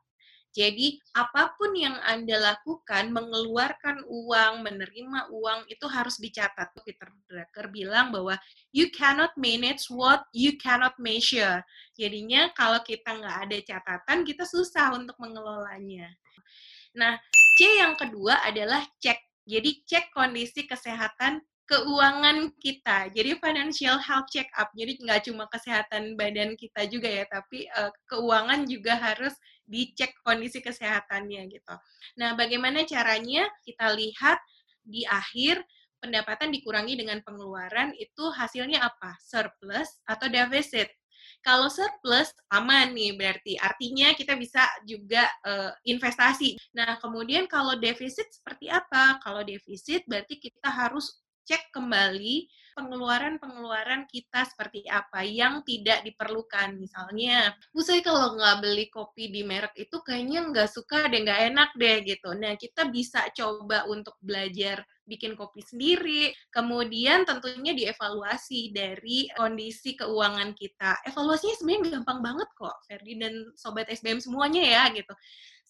Jadi, 0.50 0.98
apa 1.14 1.54
pun 1.54 1.70
yang 1.78 1.94
Anda 2.02 2.34
lakukan, 2.42 3.14
mengeluarkan 3.14 4.02
uang, 4.02 4.66
menerima 4.66 5.30
uang, 5.30 5.70
itu 5.70 5.86
harus 5.86 6.18
dicatat. 6.18 6.74
Peter 6.82 7.06
Drucker 7.30 7.70
bilang 7.70 8.10
bahwa 8.10 8.34
you 8.74 8.90
cannot 8.90 9.30
manage 9.38 9.86
what 9.94 10.26
you 10.34 10.58
cannot 10.58 10.98
measure. 10.98 11.62
Jadinya, 11.94 12.50
kalau 12.58 12.82
kita 12.82 13.14
nggak 13.14 13.36
ada 13.46 13.56
catatan, 13.62 14.26
kita 14.26 14.42
susah 14.42 14.90
untuk 14.98 15.14
mengelolanya. 15.22 16.10
Nah, 16.98 17.14
C 17.54 17.78
yang 17.78 17.94
kedua 17.94 18.42
adalah 18.42 18.82
cek. 18.98 19.46
Jadi, 19.46 19.86
cek 19.86 20.10
kondisi 20.10 20.66
kesehatan 20.66 21.46
keuangan 21.70 22.50
kita. 22.58 23.14
Jadi 23.14 23.38
financial 23.38 24.02
health 24.02 24.26
check 24.34 24.50
up. 24.58 24.74
Jadi 24.74 24.98
nggak 25.06 25.30
cuma 25.30 25.46
kesehatan 25.46 26.18
badan 26.18 26.58
kita 26.58 26.90
juga 26.90 27.06
ya, 27.06 27.24
tapi 27.30 27.70
uh, 27.78 27.94
keuangan 28.10 28.66
juga 28.66 28.98
harus 28.98 29.30
dicek 29.70 30.10
kondisi 30.26 30.58
kesehatannya 30.58 31.46
gitu. 31.46 31.74
Nah, 32.18 32.34
bagaimana 32.34 32.82
caranya? 32.82 33.46
Kita 33.62 33.94
lihat 33.94 34.42
di 34.82 35.06
akhir 35.06 35.62
pendapatan 36.02 36.50
dikurangi 36.50 36.98
dengan 36.98 37.22
pengeluaran 37.22 37.94
itu 37.94 38.24
hasilnya 38.34 38.82
apa? 38.82 39.14
Surplus 39.22 40.02
atau 40.10 40.26
defisit. 40.26 40.90
Kalau 41.40 41.70
surplus 41.70 42.34
aman 42.52 42.92
nih 42.92 43.14
berarti 43.16 43.56
artinya 43.56 44.12
kita 44.12 44.34
bisa 44.34 44.66
juga 44.84 45.24
uh, 45.46 45.70
investasi. 45.86 46.58
Nah, 46.74 46.98
kemudian 46.98 47.46
kalau 47.46 47.78
defisit 47.78 48.26
seperti 48.34 48.66
apa? 48.68 49.22
Kalau 49.22 49.46
defisit 49.46 50.02
berarti 50.10 50.36
kita 50.36 50.68
harus 50.68 51.14
cek 51.44 51.72
kembali 51.74 52.48
pengeluaran-pengeluaran 52.80 54.08
kita 54.08 54.46
seperti 54.46 54.86
apa 54.88 55.20
yang 55.26 55.60
tidak 55.66 56.00
diperlukan. 56.06 56.80
Misalnya, 56.80 57.52
Bu 57.74 57.84
saya 57.84 58.00
kalau 58.00 58.38
nggak 58.38 58.56
beli 58.64 58.86
kopi 58.88 59.28
di 59.28 59.44
merek 59.44 59.76
itu 59.76 60.00
kayaknya 60.00 60.48
nggak 60.48 60.70
suka 60.70 61.10
deh, 61.10 61.20
nggak 61.20 61.40
enak 61.52 61.70
deh 61.76 61.96
gitu. 62.06 62.30
Nah, 62.32 62.56
kita 62.56 62.88
bisa 62.88 63.28
coba 63.36 63.84
untuk 63.90 64.16
belajar 64.22 64.80
bikin 65.04 65.34
kopi 65.34 65.60
sendiri. 65.60 66.30
Kemudian 66.54 67.26
tentunya 67.26 67.74
dievaluasi 67.74 68.70
dari 68.70 69.26
kondisi 69.34 69.98
keuangan 69.98 70.54
kita. 70.54 71.02
Evaluasinya 71.04 71.56
sebenarnya 71.58 72.00
gampang 72.00 72.20
banget 72.22 72.48
kok, 72.54 72.76
Ferdi 72.86 73.18
dan 73.18 73.34
Sobat 73.58 73.90
SBM 73.90 74.22
semuanya 74.22 74.62
ya 74.62 74.82
gitu 74.94 75.12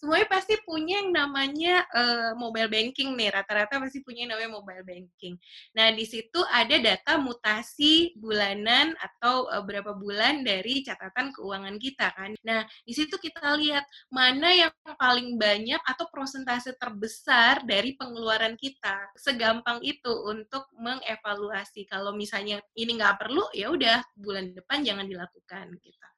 semuanya 0.01 0.33
pasti 0.33 0.57
punya 0.65 1.05
yang 1.05 1.13
namanya 1.13 1.85
uh, 1.93 2.33
mobile 2.41 2.73
banking 2.73 3.13
nih. 3.13 3.29
Rata-rata 3.29 3.77
pasti 3.77 4.01
punya 4.01 4.25
yang 4.25 4.33
namanya 4.33 4.57
mobile 4.57 4.85
banking. 4.89 5.37
Nah, 5.77 5.93
di 5.93 6.09
situ 6.09 6.41
ada 6.49 6.73
data 6.81 7.21
mutasi 7.21 8.17
bulanan 8.17 8.97
atau 8.97 9.45
uh, 9.53 9.61
berapa 9.61 9.93
bulan 9.93 10.41
dari 10.41 10.81
catatan 10.81 11.37
keuangan 11.37 11.77
kita 11.77 12.17
kan. 12.17 12.33
Nah, 12.41 12.65
di 12.89 12.97
situ 12.97 13.21
kita 13.21 13.53
lihat 13.61 13.85
mana 14.09 14.49
yang 14.57 14.73
paling 14.97 15.37
banyak 15.37 15.79
atau 15.85 16.09
prosentase 16.09 16.73
terbesar 16.81 17.61
dari 17.69 17.93
pengeluaran 18.01 18.57
kita. 18.57 19.13
Segampang 19.21 19.85
itu 19.85 20.11
untuk 20.25 20.65
mengevaluasi. 20.81 21.85
Kalau 21.85 22.17
misalnya 22.17 22.65
ini 22.73 22.97
nggak 22.97 23.21
perlu, 23.21 23.45
ya 23.53 23.69
udah 23.69 24.01
bulan 24.17 24.57
depan 24.57 24.81
jangan 24.81 25.05
dilakukan 25.05 25.77
gitu. 25.77 26.09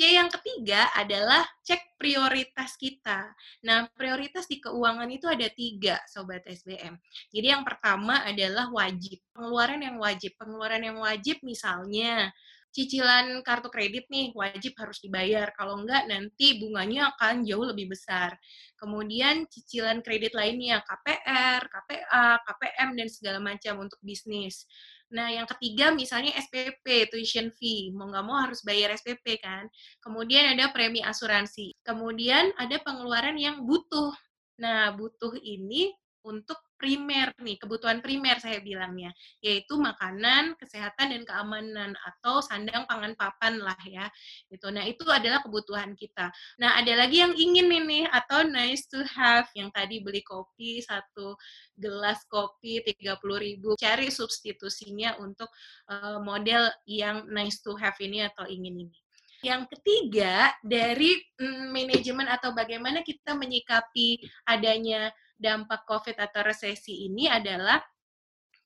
C 0.00 0.16
yang 0.16 0.32
ketiga 0.32 0.88
adalah 0.96 1.44
cek 1.60 2.00
prioritas 2.00 2.72
kita. 2.80 3.36
Nah, 3.68 3.84
prioritas 3.92 4.48
di 4.48 4.56
keuangan 4.56 5.04
itu 5.12 5.28
ada 5.28 5.44
tiga, 5.52 6.00
Sobat 6.08 6.40
SBM. 6.48 6.96
Jadi 7.28 7.44
yang 7.52 7.60
pertama 7.60 8.24
adalah 8.24 8.72
wajib. 8.72 9.20
Pengeluaran 9.36 9.84
yang 9.84 10.00
wajib. 10.00 10.40
Pengeluaran 10.40 10.80
yang 10.88 10.96
wajib 11.04 11.44
misalnya 11.44 12.32
cicilan 12.70 13.42
kartu 13.42 13.66
kredit 13.68 14.06
nih 14.06 14.30
wajib 14.34 14.78
harus 14.78 15.02
dibayar. 15.02 15.50
Kalau 15.58 15.82
enggak 15.82 16.06
nanti 16.06 16.58
bunganya 16.62 17.14
akan 17.14 17.42
jauh 17.42 17.66
lebih 17.66 17.90
besar. 17.90 18.38
Kemudian 18.78 19.50
cicilan 19.50 20.00
kredit 20.00 20.32
lainnya 20.32 20.80
KPR, 20.86 21.66
KPA, 21.66 22.26
KPM 22.46 22.88
dan 22.94 23.08
segala 23.10 23.38
macam 23.42 23.82
untuk 23.82 23.98
bisnis. 24.00 24.64
Nah, 25.10 25.26
yang 25.26 25.46
ketiga 25.50 25.90
misalnya 25.90 26.30
SPP, 26.38 27.10
tuition 27.10 27.50
fee. 27.50 27.90
Mau 27.90 28.06
nggak 28.06 28.24
mau 28.24 28.38
harus 28.46 28.62
bayar 28.62 28.94
SPP 28.94 29.42
kan. 29.42 29.66
Kemudian 29.98 30.54
ada 30.54 30.70
premi 30.70 31.02
asuransi. 31.02 31.74
Kemudian 31.82 32.54
ada 32.54 32.78
pengeluaran 32.78 33.34
yang 33.34 33.66
butuh. 33.66 34.14
Nah, 34.62 34.94
butuh 34.94 35.34
ini 35.42 35.90
untuk 36.22 36.62
primer 36.80 37.36
nih, 37.36 37.60
kebutuhan 37.60 38.00
primer 38.00 38.40
saya 38.40 38.64
bilangnya, 38.64 39.12
yaitu 39.44 39.76
makanan, 39.76 40.56
kesehatan 40.56 41.12
dan 41.12 41.22
keamanan 41.28 41.92
atau 42.00 42.40
sandang 42.40 42.88
pangan 42.88 43.12
papan 43.14 43.60
lah 43.60 43.76
ya. 43.84 44.08
Gitu. 44.48 44.66
Nah, 44.72 44.88
itu 44.88 45.04
adalah 45.04 45.44
kebutuhan 45.44 45.92
kita. 45.92 46.32
Nah, 46.56 46.80
ada 46.80 46.96
lagi 46.96 47.20
yang 47.20 47.36
ingin 47.36 47.68
ini 47.68 48.08
atau 48.08 48.48
nice 48.48 48.88
to 48.88 49.04
have 49.04 49.44
yang 49.52 49.68
tadi 49.70 50.00
beli 50.00 50.24
kopi 50.24 50.80
satu 50.80 51.36
gelas 51.76 52.24
kopi 52.32 52.80
30.000 52.80 53.76
cari 53.76 54.08
substitusinya 54.08 55.20
untuk 55.20 55.52
uh, 55.92 56.16
model 56.24 56.72
yang 56.88 57.28
nice 57.28 57.60
to 57.60 57.76
have 57.76 57.94
ini 58.00 58.24
atau 58.24 58.48
ingin 58.48 58.88
ini. 58.88 58.98
Yang 59.40 59.72
ketiga, 59.72 60.52
dari 60.60 61.16
mm, 61.16 61.72
manajemen 61.72 62.28
atau 62.28 62.52
bagaimana 62.52 63.00
kita 63.00 63.32
menyikapi 63.32 64.20
adanya 64.44 65.08
dampak 65.40 65.88
COVID 65.88 66.20
atau 66.20 66.44
resesi 66.44 67.08
ini 67.08 67.26
adalah 67.26 67.80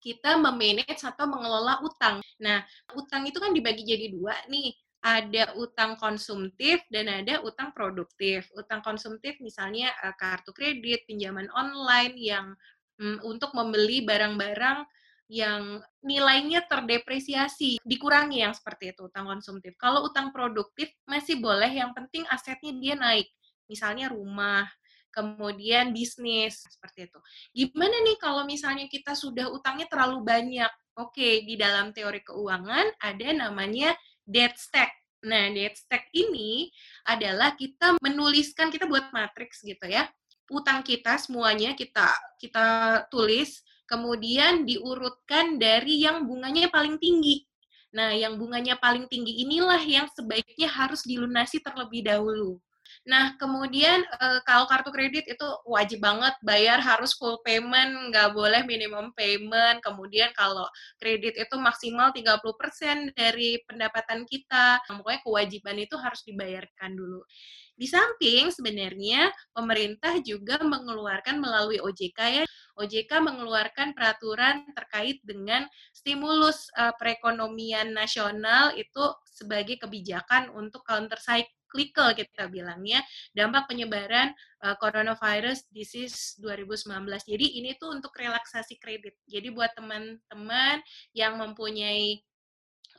kita 0.03 0.37
memanage 0.37 1.01
atau 1.01 1.25
mengelola 1.25 1.81
utang. 1.81 2.21
Nah, 2.43 2.61
utang 2.93 3.25
itu 3.25 3.41
kan 3.41 3.55
dibagi 3.55 3.87
jadi 3.87 4.13
dua 4.13 4.35
nih. 4.51 4.75
ada 5.05 5.53
utang 5.61 6.01
konsumtif 6.01 6.81
dan 6.89 7.13
ada 7.13 7.45
utang 7.45 7.77
produktif. 7.77 8.49
Utang 8.57 8.81
konsumtif 8.81 9.37
misalnya 9.37 9.93
uh, 10.01 10.17
kartu 10.17 10.49
kredit, 10.57 11.05
pinjaman 11.05 11.45
online 11.53 12.17
yang 12.17 12.57
um, 12.97 13.21
untuk 13.21 13.53
membeli 13.53 14.01
barang-barang 14.01 14.89
yang 15.29 15.85
nilainya 16.01 16.65
terdepresiasi, 16.69 17.81
dikurangi 17.85 18.45
yang 18.49 18.57
seperti 18.57 18.97
itu 18.97 19.05
utang 19.09 19.29
konsumtif. 19.29 19.77
Kalau 19.77 20.09
utang 20.09 20.33
produktif 20.33 20.89
masih 21.05 21.37
boleh, 21.37 21.69
yang 21.69 21.93
penting 21.93 22.25
asetnya 22.33 22.73
dia 22.77 22.95
naik. 22.97 23.29
Misalnya 23.69 24.09
rumah, 24.09 24.65
kemudian 25.15 25.95
bisnis 25.95 26.67
seperti 26.67 27.07
itu. 27.07 27.19
Gimana 27.55 28.03
nih 28.03 28.19
kalau 28.19 28.43
misalnya 28.43 28.91
kita 28.91 29.15
sudah 29.15 29.47
utangnya 29.55 29.87
terlalu 29.87 30.27
banyak? 30.27 30.73
Oke, 30.99 31.47
di 31.47 31.55
dalam 31.55 31.95
teori 31.95 32.19
keuangan 32.27 32.99
ada 32.99 33.29
namanya 33.31 33.95
debt 34.27 34.59
stack. 34.59 34.91
Nah, 35.23 35.49
debt 35.55 35.79
stack 35.79 36.11
ini 36.11 36.69
adalah 37.07 37.55
kita 37.55 37.97
menuliskan 38.03 38.69
kita 38.75 38.91
buat 38.91 39.15
matriks 39.15 39.63
gitu 39.63 39.87
ya. 39.87 40.11
Utang 40.51 40.85
kita 40.85 41.17
semuanya 41.17 41.73
kita 41.73 42.11
kita 42.37 42.67
tulis 43.09 43.65
kemudian 43.89 44.69
diurutkan 44.69 45.57
dari 45.57 46.05
yang 46.05 46.27
bunganya 46.29 46.69
paling 46.69 47.01
tinggi. 47.01 47.47
Nah, 47.95 48.11
yang 48.11 48.37
bunganya 48.37 48.75
paling 48.77 49.07
tinggi 49.07 49.47
inilah 49.47 49.79
yang 49.79 50.11
sebaiknya 50.11 50.67
harus 50.67 51.07
dilunasi 51.07 51.63
terlebih 51.63 52.03
dahulu. 52.03 52.59
Nah, 53.05 53.37
kemudian 53.37 54.01
uh, 54.17 54.41
kalau 54.49 54.65
kartu 54.65 54.89
kredit 54.89 55.29
itu 55.29 55.45
wajib 55.69 56.01
banget 56.01 56.33
bayar 56.41 56.81
harus 56.81 57.13
full 57.13 57.37
payment, 57.45 58.09
nggak 58.09 58.33
boleh 58.33 58.65
minimum 58.65 59.13
payment. 59.13 59.85
Kemudian 59.85 60.33
kalau 60.33 60.65
kredit 60.97 61.37
itu 61.37 61.55
maksimal 61.61 62.17
30% 62.17 63.13
dari 63.13 63.61
pendapatan 63.69 64.25
kita. 64.25 64.81
Pokoknya 64.89 65.21
kewajiban 65.21 65.77
itu 65.77 66.01
harus 66.01 66.25
dibayarkan 66.25 66.97
dulu. 66.97 67.21
Di 67.75 67.91
samping 67.91 68.49
sebenarnya 68.55 69.29
pemerintah 69.53 70.17
juga 70.25 70.63
mengeluarkan 70.63 71.43
melalui 71.43 71.83
OJK 71.83 72.21
ya, 72.41 72.45
OJK 72.79 73.21
mengeluarkan 73.21 73.93
peraturan 73.93 74.63
terkait 74.73 75.19
dengan 75.27 75.67
stimulus 75.91 76.71
uh, 76.79 76.95
perekonomian 76.95 77.91
nasional 77.91 78.73
itu 78.79 79.13
sebagai 79.27 79.83
kebijakan 79.83 80.55
untuk 80.55 80.87
counter 80.87 81.19
cyclical 81.75 82.15
kita 82.15 82.47
bilangnya 82.47 83.03
dampak 83.35 83.67
penyebaran 83.67 84.31
uh, 84.63 84.79
coronavirus 84.79 85.67
disease 85.75 86.39
2019. 86.39 87.03
Jadi 87.27 87.59
ini 87.59 87.75
tuh 87.75 87.91
untuk 87.91 88.15
relaksasi 88.15 88.79
kredit. 88.79 89.19
Jadi 89.27 89.51
buat 89.51 89.75
teman-teman 89.75 90.79
yang 91.19 91.35
mempunyai 91.35 92.23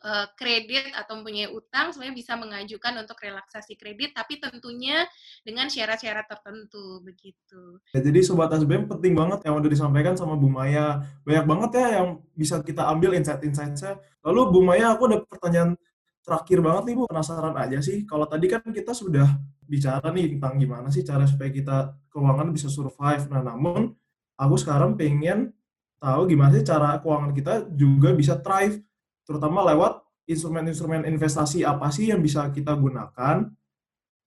uh, 0.03 0.27
kredit 0.36 0.91
atau 0.91 1.24
mempunyai 1.24 1.48
utang 1.55 1.96
sebenarnya 1.96 2.20
bisa 2.20 2.34
mengajukan 2.36 2.94
untuk 3.00 3.15
relaksasi 3.24 3.79
kredit 3.79 4.12
tapi 4.12 4.44
tentunya 4.44 5.08
dengan 5.48 5.72
syarat-syarat 5.72 6.27
tertentu 6.27 7.00
begitu. 7.00 7.79
Ya, 7.96 8.03
jadi 8.03 8.20
sobat 8.27 8.51
SBM 8.51 8.91
penting 8.91 9.15
banget 9.15 9.48
yang 9.48 9.55
udah 9.55 9.72
disampaikan 9.72 10.20
sama 10.20 10.36
Bu 10.36 10.51
Maya. 10.51 11.00
Banyak 11.24 11.46
banget 11.48 11.70
ya 11.79 11.88
yang 12.03 12.08
bisa 12.36 12.60
kita 12.60 12.84
ambil 12.91 13.15
insight-insightnya. 13.15 14.03
Lalu 14.27 14.41
Bu 14.51 14.60
Maya 14.67 14.91
aku 14.91 15.08
ada 15.08 15.24
pertanyaan 15.24 15.79
terakhir 16.25 16.60
banget 16.60 16.84
nih 16.89 16.96
Bu, 16.98 17.03
penasaran 17.05 17.53
aja 17.53 17.79
sih. 17.86 18.03
Kalau 18.10 18.25
tadi 18.25 18.50
kan 18.50 18.65
kita 18.65 18.91
sudah 18.98 19.29
bicara 19.65 20.10
nih 20.10 20.36
tentang 20.36 20.58
gimana 20.58 20.89
sih 20.89 21.05
cara 21.05 21.29
supaya 21.29 21.53
kita 21.53 21.94
keuangan 22.10 22.50
bisa 22.50 22.67
survive. 22.67 23.29
Nah, 23.29 23.46
namun 23.46 23.94
aku 24.34 24.55
sekarang 24.58 24.98
pengen 24.98 25.53
tahu 26.01 26.25
gimana 26.29 26.58
sih 26.58 26.65
cara 26.65 26.98
keuangan 27.00 27.32
kita 27.32 27.53
juga 27.74 28.12
bisa 28.12 28.36
thrive 28.41 28.82
terutama 29.25 29.65
lewat 29.74 30.05
instrumen-instrumen 30.25 31.05
investasi 31.05 31.65
apa 31.65 31.89
sih 31.94 32.10
yang 32.10 32.22
bisa 32.22 32.50
kita 32.50 32.74
gunakan 32.74 33.46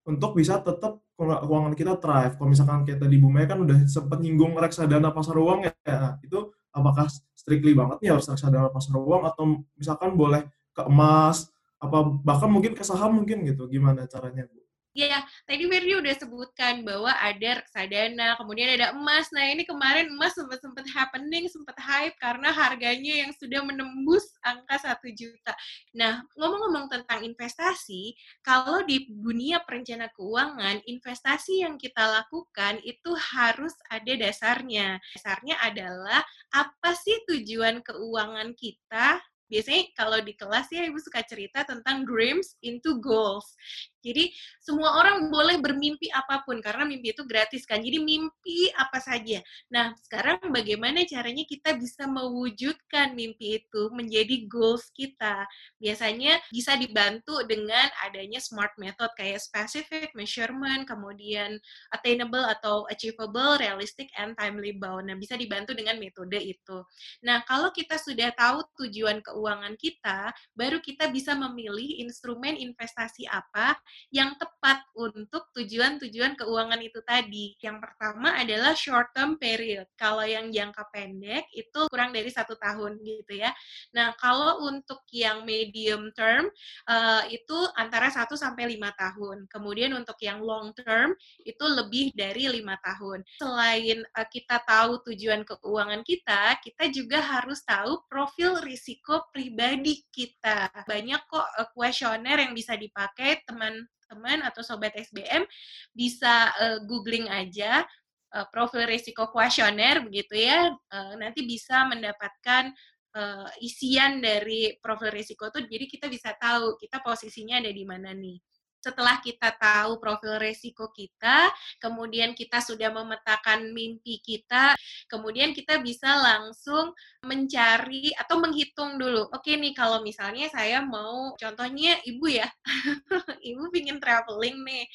untuk 0.07 0.39
bisa 0.39 0.63
tetap 0.63 1.03
keuangan 1.19 1.75
kita 1.75 1.99
thrive. 1.99 2.39
Kalau 2.39 2.49
misalkan 2.49 2.87
kita 2.87 3.11
di 3.11 3.19
Bumi 3.19 3.43
kan 3.45 3.59
udah 3.59 3.85
sempat 3.91 4.23
nyinggung 4.23 4.55
reksadana 4.55 5.11
pasar 5.11 5.35
uang 5.35 5.67
ya, 5.67 5.73
nah, 5.83 6.15
itu 6.23 6.55
apakah 6.71 7.11
strictly 7.35 7.75
banget 7.75 7.99
nih 8.01 8.11
harus 8.15 8.31
reksadana 8.31 8.71
pasar 8.71 8.95
uang 8.95 9.27
atau 9.27 9.67
misalkan 9.75 10.15
boleh 10.15 10.47
ke 10.71 10.83
emas, 10.87 11.51
apa 11.79 11.99
bahkan 12.27 12.51
mungkin 12.51 12.75
ke 12.75 12.83
saham 12.83 13.23
mungkin 13.23 13.47
gitu. 13.47 13.71
Gimana 13.71 14.07
caranya, 14.11 14.47
Bu? 14.51 14.69
Ya, 14.99 15.23
tadi 15.47 15.63
Ferdi 15.71 15.95
udah 15.95 16.11
sebutkan 16.19 16.83
bahwa 16.83 17.15
ada 17.15 17.63
reksadana, 17.63 18.35
kemudian 18.35 18.75
ada 18.75 18.91
emas. 18.91 19.31
Nah, 19.31 19.47
ini 19.47 19.63
kemarin 19.63 20.11
emas 20.11 20.35
sempat 20.35 20.59
sempat 20.59 20.91
happening, 20.91 21.47
sempat 21.47 21.79
hype 21.79 22.19
karena 22.19 22.51
harganya 22.51 23.23
yang 23.23 23.31
sudah 23.31 23.63
menembus 23.63 24.27
angka 24.43 24.81
satu 24.83 25.07
juta. 25.15 25.55
Nah, 25.95 26.27
ngomong-ngomong 26.35 26.91
tentang 26.91 27.23
investasi, 27.23 28.17
kalau 28.43 28.83
di 28.83 29.07
dunia 29.07 29.63
perencana 29.63 30.11
keuangan, 30.19 30.83
investasi 30.83 31.63
yang 31.63 31.79
kita 31.79 32.03
lakukan 32.03 32.83
itu 32.83 33.15
harus 33.39 33.79
ada 33.95 34.13
dasarnya. 34.19 34.99
Dasarnya 35.15 35.63
adalah 35.63 36.27
apa 36.51 36.91
sih 36.99 37.23
tujuan 37.31 37.87
keuangan 37.87 38.51
kita 38.59 39.23
biasanya 39.49 39.83
kalau 39.97 40.21
di 40.21 40.37
kelas 40.37 40.69
ya 40.71 40.85
ibu 40.87 41.01
suka 41.01 41.25
cerita 41.25 41.65
tentang 41.65 42.05
dreams 42.05 42.55
into 42.61 43.01
goals. 43.01 43.57
Jadi 43.99 44.31
semua 44.63 44.95
orang 45.03 45.27
boleh 45.27 45.59
bermimpi 45.59 46.07
apa 46.15 46.47
pun 46.47 46.63
karena 46.63 46.87
mimpi 46.87 47.11
itu 47.11 47.27
gratis 47.27 47.67
kan. 47.67 47.83
Jadi 47.83 47.99
mimpi 47.99 48.71
apa 48.79 49.03
saja. 49.03 49.43
Nah, 49.75 49.91
sekarang 50.07 50.55
bagaimana 50.55 51.03
caranya 51.03 51.43
kita 51.43 51.75
bisa 51.75 52.07
mewujudkan 52.07 53.19
mimpi 53.19 53.59
itu 53.65 53.83
menjadi 53.91 54.47
goals 54.47 54.91
kita? 54.95 55.45
Biasanya 55.83 56.39
bisa 56.55 56.79
dibantu 56.79 57.43
dengan 57.45 57.91
adanya 58.07 58.39
smart 58.39 58.75
method 58.79 59.11
kayak 59.19 59.43
specific, 59.43 60.15
measurement, 60.15 60.87
kemudian 60.87 61.59
attainable 61.91 62.47
atau 62.47 62.87
achievable, 62.87 63.59
realistic 63.59 64.11
and 64.15 64.39
timely 64.39 64.79
bound. 64.79 65.11
Nah, 65.11 65.19
bisa 65.19 65.35
dibantu 65.35 65.75
dengan 65.75 65.99
metode 65.99 66.39
itu. 66.39 66.87
Nah, 67.27 67.43
kalau 67.51 67.75
kita 67.75 67.99
sudah 67.99 68.31
tahu 68.39 68.63
tujuan 68.87 69.19
keuangan 69.27 69.75
kita, 69.75 70.31
baru 70.55 70.79
kita 70.79 71.11
bisa 71.11 71.35
memilih 71.35 71.99
instrumen 71.99 72.55
investasi 72.55 73.27
apa 73.27 73.75
yang 74.15 74.37
tepat 74.39 74.85
untuk 74.97 75.51
tujuan-tujuan 75.55 76.35
keuangan 76.39 76.81
itu 76.83 77.01
tadi. 77.03 77.55
Yang 77.59 77.79
pertama 77.83 78.39
adalah 78.39 78.73
short 78.75 79.11
term 79.13 79.37
period. 79.37 79.87
Kalau 79.95 80.25
yang 80.25 80.51
jangka 80.51 80.89
pendek 80.93 81.49
itu 81.55 81.89
kurang 81.89 82.15
dari 82.15 82.29
satu 82.29 82.55
tahun 82.59 83.01
gitu 83.03 83.41
ya. 83.41 83.51
Nah 83.95 84.13
kalau 84.19 84.67
untuk 84.67 85.03
yang 85.11 85.43
medium 85.43 86.11
term 86.13 86.51
uh, 86.91 87.23
itu 87.31 87.57
antara 87.77 88.13
1 88.13 88.29
sampai 88.35 88.69
lima 88.69 88.93
tahun. 88.95 89.47
Kemudian 89.49 89.95
untuk 89.97 90.19
yang 90.21 90.43
long 90.43 90.75
term 90.77 91.15
itu 91.43 91.65
lebih 91.65 92.13
dari 92.13 92.49
lima 92.51 92.77
tahun. 92.85 93.25
Selain 93.41 94.05
uh, 94.15 94.29
kita 94.29 94.61
tahu 94.67 95.01
tujuan 95.09 95.47
keuangan 95.49 96.03
kita, 96.05 96.59
kita 96.61 96.85
juga 96.93 97.19
harus 97.25 97.63
tahu 97.65 98.05
profil 98.07 98.61
risiko 98.61 99.25
pribadi 99.33 100.05
kita. 100.13 100.69
Banyak 100.85 101.25
kok 101.29 101.49
kuesioner 101.73 102.37
uh, 102.41 102.43
yang 102.45 102.53
bisa 102.53 102.77
dipakai 102.77 103.41
teman 103.49 103.88
teman 104.09 104.41
atau 104.43 104.65
sobat 104.65 104.97
SBM 104.97 105.45
bisa 105.93 106.51
uh, 106.57 106.79
googling 106.89 107.29
aja 107.29 107.85
uh, 108.33 108.47
profil 108.49 108.89
risiko 108.89 109.29
kuesioner 109.29 110.01
begitu 110.03 110.41
ya. 110.41 110.73
Uh, 110.89 111.15
nanti 111.21 111.45
bisa 111.45 111.85
mendapatkan 111.87 112.73
uh, 113.15 113.49
isian 113.61 114.25
dari 114.25 114.75
profil 114.81 115.13
risiko 115.13 115.53
itu 115.53 115.69
jadi 115.69 115.85
kita 115.85 116.07
bisa 116.09 116.33
tahu 116.41 116.81
kita 116.81 117.05
posisinya 117.05 117.61
ada 117.61 117.71
di 117.71 117.85
mana 117.85 118.11
nih 118.17 118.41
setelah 118.79 119.19
kita 119.19 119.53
tahu 119.59 119.99
profil 119.99 120.39
resiko 120.39 120.89
kita, 120.95 121.51
kemudian 121.83 122.33
kita 122.33 122.63
sudah 122.63 122.95
memetakan 122.95 123.75
mimpi 123.75 124.23
kita, 124.23 124.79
kemudian 125.11 125.51
kita 125.51 125.83
bisa 125.83 126.15
langsung 126.15 126.95
mencari 127.27 128.15
atau 128.15 128.39
menghitung 128.39 128.95
dulu. 128.95 129.27
Oke 129.35 129.59
nih, 129.59 129.75
kalau 129.75 130.07
misalnya 130.07 130.47
saya 130.55 130.79
mau, 130.79 131.35
contohnya 131.35 131.99
ibu 132.07 132.31
ya, 132.31 132.47
ibu 133.51 133.67
ingin 133.75 133.99
traveling 133.99 134.63
nih, 134.63 134.87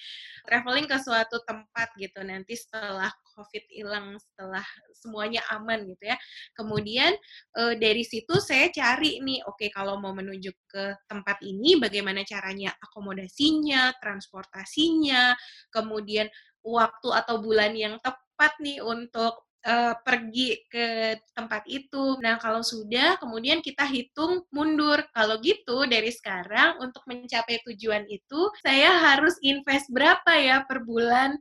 traveling 0.48 0.88
ke 0.88 0.96
suatu 1.04 1.44
tempat 1.44 1.92
gitu, 2.00 2.24
nanti 2.24 2.56
setelah 2.56 3.12
COVID 3.36 3.66
hilang, 3.68 4.16
setelah 4.16 4.64
semuanya 4.96 5.44
aman 5.52 5.84
gitu 5.84 6.16
ya. 6.16 6.18
Kemudian 6.56 7.12
e, 7.60 7.62
dari 7.76 8.08
situ 8.08 8.40
saya 8.40 8.72
cari 8.72 9.20
nih, 9.20 9.44
oke 9.44 9.68
kalau 9.76 10.00
mau 10.00 10.16
menuju 10.16 10.52
ke 10.64 10.96
tempat 11.12 11.44
ini, 11.44 11.76
bagaimana 11.76 12.24
caranya 12.24 12.72
akomodasinya, 12.80 14.00
transportasinya, 14.00 15.36
kemudian 15.76 16.32
waktu 16.64 17.10
atau 17.12 17.44
bulan 17.44 17.76
yang 17.76 18.00
tepat 18.00 18.56
nih 18.64 18.80
untuk 18.80 19.44
uh, 19.64 19.96
pergi 20.04 20.60
ke 20.68 21.18
tempat 21.34 21.64
itu. 21.66 22.20
Nah, 22.20 22.38
kalau 22.40 22.62
sudah, 22.62 23.18
kemudian 23.18 23.64
kita 23.64 23.88
hitung 23.88 24.44
mundur. 24.52 25.02
Kalau 25.16 25.40
gitu, 25.40 25.88
dari 25.88 26.12
sekarang 26.12 26.80
untuk 26.84 27.04
mencapai 27.08 27.64
tujuan 27.68 28.04
itu, 28.12 28.52
saya 28.62 28.92
harus 29.12 29.36
invest 29.42 29.90
berapa 29.90 30.32
ya 30.36 30.64
per 30.68 30.84
bulan. 30.84 31.36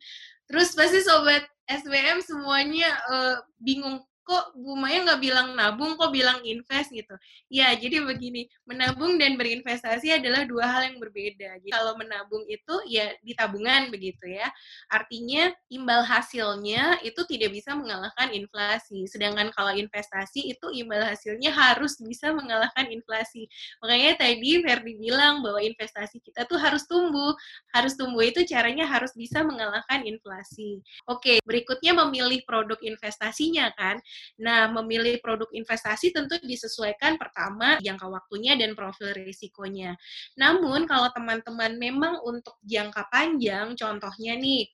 Terus 0.47 0.75
pasti 0.75 1.03
sobat 1.03 1.47
SBM 1.67 2.21
semuanya 2.23 2.91
uh, 3.09 3.37
bingung 3.59 4.03
kok 4.23 4.55
Bu 4.55 4.79
Maya 4.79 5.03
nggak 5.05 5.21
bilang 5.23 5.55
nabung, 5.59 5.99
kok 5.99 6.15
bilang 6.15 6.41
invest 6.47 6.95
gitu. 6.95 7.15
Ya, 7.51 7.75
jadi 7.75 8.01
begini, 8.03 8.47
menabung 8.65 9.19
dan 9.19 9.35
berinvestasi 9.37 10.15
adalah 10.23 10.47
dua 10.49 10.65
hal 10.71 10.83
yang 10.89 10.99
berbeda. 11.03 11.59
Jadi, 11.61 11.71
kalau 11.75 11.99
menabung 11.99 12.47
itu 12.49 12.75
ya 12.89 13.13
di 13.21 13.35
tabungan 13.35 13.91
begitu 13.91 14.25
ya. 14.31 14.49
Artinya 14.89 15.51
imbal 15.69 16.07
hasilnya 16.07 17.03
itu 17.05 17.21
tidak 17.29 17.51
bisa 17.53 17.75
mengalahkan 17.75 18.31
inflasi. 18.33 19.05
Sedangkan 19.11 19.51
kalau 19.53 19.75
investasi 19.75 20.55
itu 20.55 20.67
imbal 20.73 21.03
hasilnya 21.03 21.51
harus 21.53 21.99
bisa 22.01 22.31
mengalahkan 22.33 22.89
inflasi. 22.89 23.51
Makanya 23.83 24.23
tadi 24.23 24.63
Ferdi 24.63 24.97
bilang 24.97 25.43
bahwa 25.43 25.61
investasi 25.61 26.23
kita 26.23 26.47
tuh 26.47 26.57
harus 26.63 26.87
tumbuh. 26.87 27.35
Harus 27.75 27.99
tumbuh 27.99 28.23
itu 28.23 28.47
caranya 28.47 28.87
harus 28.87 29.13
bisa 29.19 29.43
mengalahkan 29.43 30.07
inflasi. 30.07 30.81
Oke, 31.11 31.43
berikutnya 31.43 31.93
memilih 32.07 32.45
produk 32.47 32.79
investasinya 32.81 33.69
kan. 33.75 33.99
Nah, 34.41 34.69
memilih 34.71 35.19
produk 35.23 35.49
investasi 35.53 36.13
tentu 36.13 36.37
disesuaikan 36.43 37.17
pertama 37.21 37.79
jangka 37.81 38.07
waktunya 38.09 38.57
dan 38.59 38.77
profil 38.77 39.13
risikonya. 39.17 39.95
Namun, 40.41 40.85
kalau 40.89 41.09
teman-teman 41.15 41.77
memang 41.77 42.21
untuk 42.25 42.57
jangka 42.65 43.09
panjang, 43.13 43.77
contohnya 43.79 44.35
nih, 44.37 44.69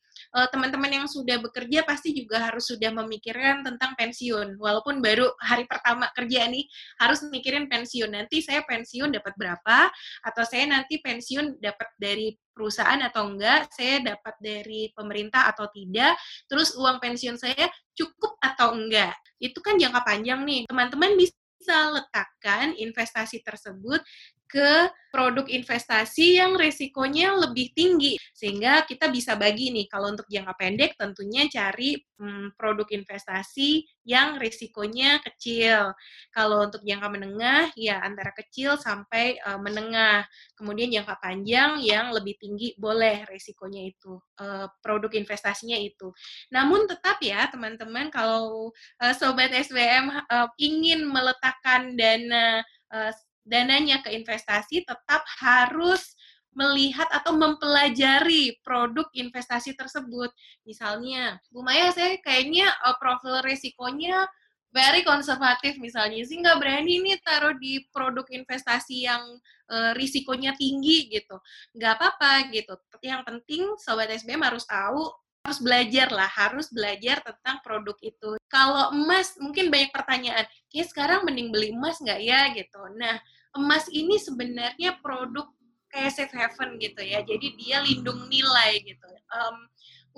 teman-teman 0.52 1.02
yang 1.02 1.06
sudah 1.08 1.40
bekerja 1.40 1.82
pasti 1.82 2.14
juga 2.14 2.50
harus 2.50 2.68
sudah 2.68 2.92
memikirkan 2.92 3.64
tentang 3.64 3.94
pensiun. 3.98 4.58
Walaupun 4.60 5.00
baru 5.00 5.30
hari 5.40 5.64
pertama 5.64 6.10
kerja 6.14 6.46
nih, 6.48 6.64
harus 7.00 7.24
mikirin 7.28 7.66
pensiun. 7.66 8.12
Nanti 8.12 8.40
saya 8.44 8.62
pensiun 8.66 9.12
dapat 9.14 9.34
berapa, 9.38 9.90
atau 10.24 10.42
saya 10.44 10.68
nanti 10.68 11.00
pensiun 11.00 11.60
dapat 11.62 11.88
dari 11.96 12.34
perusahaan 12.58 12.98
atau 13.06 13.30
enggak, 13.30 13.70
saya 13.70 14.02
dapat 14.02 14.34
dari 14.42 14.90
pemerintah 14.90 15.46
atau 15.46 15.70
tidak, 15.70 16.18
terus 16.50 16.74
uang 16.74 16.98
pensiun 16.98 17.38
saya 17.38 17.70
cukup 17.94 18.34
atau 18.42 18.74
enggak. 18.74 19.14
Itu 19.38 19.62
kan 19.62 19.78
jangka 19.78 20.02
panjang 20.02 20.42
nih. 20.42 20.66
Teman-teman 20.66 21.14
bisa 21.14 21.76
letakkan 21.94 22.74
investasi 22.74 23.46
tersebut 23.46 24.02
ke 24.48 24.88
produk 25.08 25.48
investasi 25.48 26.36
yang 26.40 26.54
resikonya 26.56 27.32
lebih 27.36 27.72
tinggi. 27.72 28.20
Sehingga 28.36 28.84
kita 28.84 29.08
bisa 29.08 29.34
bagi 29.34 29.72
nih 29.72 29.88
kalau 29.88 30.12
untuk 30.12 30.28
jangka 30.28 30.54
pendek 30.56 30.92
tentunya 31.00 31.48
cari 31.48 31.96
hmm, 32.20 32.54
produk 32.54 32.86
investasi 32.92 33.84
yang 34.04 34.36
resikonya 34.36 35.20
kecil. 35.24 35.96
Kalau 36.32 36.64
untuk 36.68 36.84
jangka 36.84 37.08
menengah 37.08 37.72
ya 37.76 38.04
antara 38.04 38.32
kecil 38.36 38.76
sampai 38.76 39.40
uh, 39.42 39.60
menengah. 39.60 40.28
Kemudian 40.56 40.92
jangka 40.92 41.16
panjang 41.20 41.80
yang 41.80 42.12
lebih 42.12 42.36
tinggi 42.36 42.76
boleh 42.76 43.24
resikonya 43.28 43.88
itu 43.88 44.20
uh, 44.40 44.68
produk 44.84 45.12
investasinya 45.16 45.76
itu. 45.76 46.12
Namun 46.52 46.84
tetap 46.84 47.20
ya 47.24 47.48
teman-teman 47.48 48.12
kalau 48.12 48.70
uh, 49.00 49.14
sobat 49.16 49.52
SBM 49.52 50.12
uh, 50.28 50.48
ingin 50.60 51.08
meletakkan 51.08 51.96
dana 51.96 52.60
uh, 52.92 53.12
dananya 53.48 54.04
ke 54.04 54.12
investasi 54.12 54.84
tetap 54.84 55.24
harus 55.40 56.14
melihat 56.58 57.06
atau 57.14 57.38
mempelajari 57.38 58.58
produk 58.66 59.06
investasi 59.14 59.78
tersebut. 59.78 60.28
Misalnya, 60.66 61.38
Bu 61.54 61.62
Maya 61.62 61.94
saya 61.94 62.18
kayaknya 62.18 62.66
uh, 62.82 62.98
profil 62.98 63.40
resikonya 63.46 64.26
very 64.74 65.06
konservatif 65.06 65.78
misalnya. 65.80 66.20
Sih 66.26 66.42
nggak 66.42 66.58
berani 66.60 67.00
nih 67.00 67.16
taruh 67.22 67.56
di 67.56 67.86
produk 67.94 68.26
investasi 68.28 69.06
yang 69.06 69.22
uh, 69.70 69.92
risikonya 69.94 70.52
tinggi 70.58 71.08
gitu. 71.08 71.38
Nggak 71.78 71.92
apa-apa 72.00 72.50
gitu. 72.52 72.74
Yang 73.00 73.22
penting 73.24 73.62
sobat 73.78 74.10
SBM 74.12 74.42
harus 74.44 74.66
tahu 74.66 75.08
harus 75.46 75.64
belajar 75.64 76.12
lah 76.12 76.28
harus 76.28 76.68
belajar 76.68 77.24
tentang 77.24 77.62
produk 77.64 77.96
itu. 78.04 78.36
Kalau 78.50 78.92
emas 78.92 79.32
mungkin 79.40 79.72
banyak 79.72 79.94
pertanyaan 79.94 80.44
kayak 80.68 80.90
sekarang 80.92 81.24
mending 81.24 81.48
beli 81.54 81.72
emas 81.72 81.96
nggak 82.02 82.20
ya? 82.20 82.52
Gitu. 82.52 82.82
Nah 83.00 83.16
emas 83.56 83.88
ini 83.88 84.20
sebenarnya 84.20 84.98
produk 85.00 85.48
kayak 85.88 86.12
safe 86.12 86.34
haven 86.36 86.76
gitu 86.76 87.00
ya. 87.00 87.24
Jadi 87.24 87.56
dia 87.56 87.80
lindung 87.80 88.28
nilai 88.28 88.80
gitu. 88.84 89.08
Um, 89.32 89.56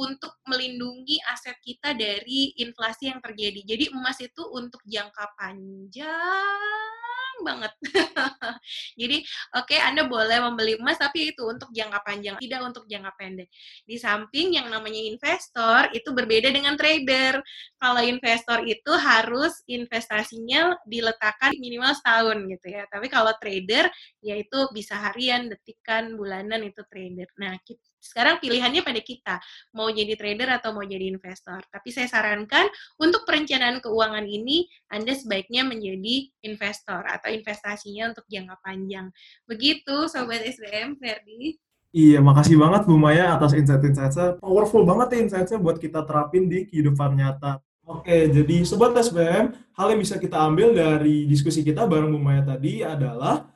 untuk 0.01 0.33
melindungi 0.49 1.21
aset 1.29 1.61
kita 1.61 1.93
dari 1.93 2.57
inflasi 2.57 3.12
yang 3.12 3.21
terjadi. 3.21 3.77
Jadi 3.77 3.85
emas 3.93 4.16
itu 4.23 4.43
untuk 4.49 4.81
jangka 4.88 5.37
panjang 5.37 6.99
banget. 7.42 7.72
Jadi, 9.00 9.22
oke 9.59 9.66
okay, 9.66 9.79
Anda 9.83 10.07
boleh 10.07 10.38
membeli 10.40 10.79
emas 10.79 10.96
tapi 10.96 11.35
itu 11.35 11.42
untuk 11.44 11.68
jangka 11.74 12.00
panjang, 12.07 12.37
tidak 12.38 12.61
untuk 12.62 12.85
jangka 12.87 13.12
pendek. 13.18 13.48
Di 13.85 13.96
samping 13.98 14.57
yang 14.57 14.70
namanya 14.70 15.03
investor 15.03 15.90
itu 15.92 16.11
berbeda 16.14 16.48
dengan 16.55 16.79
trader. 16.79 17.42
Kalau 17.76 18.03
investor 18.05 18.62
itu 18.64 18.92
harus 18.94 19.53
investasinya 19.66 20.79
diletakkan 20.87 21.53
minimal 21.59 21.92
setahun 21.98 22.38
gitu 22.46 22.66
ya. 22.70 22.87
Tapi 22.87 23.11
kalau 23.11 23.35
trader 23.42 23.90
yaitu 24.22 24.59
bisa 24.70 24.94
harian, 24.96 25.50
detikan, 25.50 26.14
bulanan 26.14 26.62
itu 26.62 26.81
trader. 26.87 27.26
Nah, 27.37 27.59
kita 27.66 27.89
sekarang 28.00 28.40
pilihannya 28.40 28.80
pada 28.80 28.98
kita, 29.04 29.36
mau 29.76 29.92
jadi 29.92 30.16
trader 30.16 30.58
atau 30.58 30.72
mau 30.72 30.82
jadi 30.82 31.12
investor. 31.12 31.60
Tapi 31.68 31.88
saya 31.92 32.08
sarankan 32.08 32.66
untuk 32.96 33.28
perencanaan 33.28 33.84
keuangan 33.84 34.24
ini, 34.24 34.66
Anda 34.88 35.12
sebaiknya 35.12 35.68
menjadi 35.68 36.32
investor 36.42 37.04
atau 37.04 37.28
investasinya 37.28 38.10
untuk 38.16 38.24
jangka 38.26 38.56
panjang. 38.64 39.12
Begitu, 39.44 40.08
Sobat 40.08 40.42
SBM, 40.42 40.96
Ferdi. 40.96 41.60
Iya, 41.90 42.22
makasih 42.22 42.54
banget 42.54 42.86
Bu 42.86 42.94
Maya 42.94 43.34
atas 43.34 43.50
insight-insightnya. 43.50 44.38
Powerful 44.38 44.86
banget 44.86 45.14
ya 45.14 45.18
insight-nya 45.26 45.58
buat 45.58 45.76
kita 45.76 46.06
terapin 46.06 46.46
di 46.46 46.64
kehidupan 46.70 47.18
nyata. 47.18 47.58
Oke, 47.82 48.30
jadi 48.30 48.62
Sobat 48.62 48.94
SBM, 48.94 49.50
hal 49.74 49.86
yang 49.90 49.98
bisa 49.98 50.14
kita 50.14 50.38
ambil 50.38 50.70
dari 50.70 51.26
diskusi 51.26 51.66
kita 51.66 51.90
bareng 51.90 52.14
Bu 52.14 52.22
Maya 52.22 52.46
tadi 52.46 52.86
adalah 52.86 53.50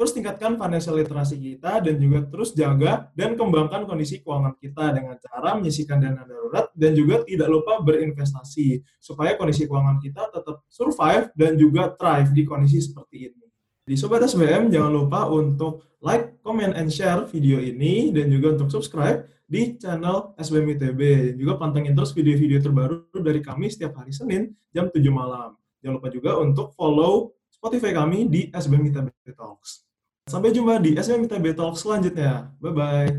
terus 0.00 0.16
tingkatkan 0.16 0.56
financial 0.56 0.96
literasi 0.96 1.36
kita 1.36 1.84
dan 1.84 2.00
juga 2.00 2.24
terus 2.24 2.56
jaga 2.56 3.12
dan 3.12 3.36
kembangkan 3.36 3.84
kondisi 3.84 4.24
keuangan 4.24 4.56
kita 4.56 4.96
dengan 4.96 5.20
cara 5.20 5.60
menyisihkan 5.60 6.00
dana 6.00 6.24
darurat 6.24 6.72
dan 6.72 6.96
juga 6.96 7.20
tidak 7.28 7.52
lupa 7.52 7.84
berinvestasi 7.84 8.80
supaya 8.96 9.36
kondisi 9.36 9.68
keuangan 9.68 10.00
kita 10.00 10.32
tetap 10.32 10.64
survive 10.72 11.28
dan 11.36 11.60
juga 11.60 11.92
thrive 12.00 12.32
di 12.32 12.48
kondisi 12.48 12.80
seperti 12.80 13.28
ini. 13.28 13.44
Di 13.84 13.92
Sobat 14.00 14.24
SBM 14.24 14.72
jangan 14.72 14.88
lupa 14.88 15.28
untuk 15.28 15.84
like, 16.00 16.40
comment, 16.40 16.72
and 16.72 16.88
share 16.88 17.28
video 17.28 17.60
ini 17.60 18.08
dan 18.08 18.32
juga 18.32 18.56
untuk 18.56 18.72
subscribe 18.72 19.28
di 19.44 19.76
channel 19.76 20.32
SBM 20.40 20.80
ITB. 20.80 21.00
Juga 21.36 21.60
pantengin 21.60 21.92
terus 21.92 22.16
video-video 22.16 22.56
terbaru 22.64 23.04
dari 23.20 23.44
kami 23.44 23.68
setiap 23.68 24.00
hari 24.00 24.16
Senin 24.16 24.48
jam 24.72 24.88
7 24.88 24.96
malam. 25.12 25.60
Jangan 25.84 25.94
lupa 26.00 26.08
juga 26.08 26.40
untuk 26.40 26.72
follow 26.72 27.36
Spotify 27.52 27.92
kami 27.92 28.32
di 28.32 28.48
SBM 28.48 28.88
ITB 28.88 29.36
Talks. 29.36 29.89
Sampai 30.30 30.54
jumpa 30.54 30.78
di 30.78 30.94
SBM 30.94 31.26
ITB 31.26 31.58
Talk 31.58 31.74
selanjutnya. 31.74 32.54
Bye-bye. 32.62 33.18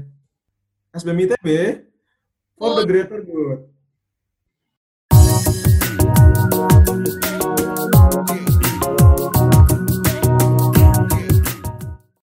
SBM 0.96 1.28
ITB 1.28 1.48
for 2.56 2.80
the 2.80 2.88
greater 2.88 3.20
good. 3.20 3.71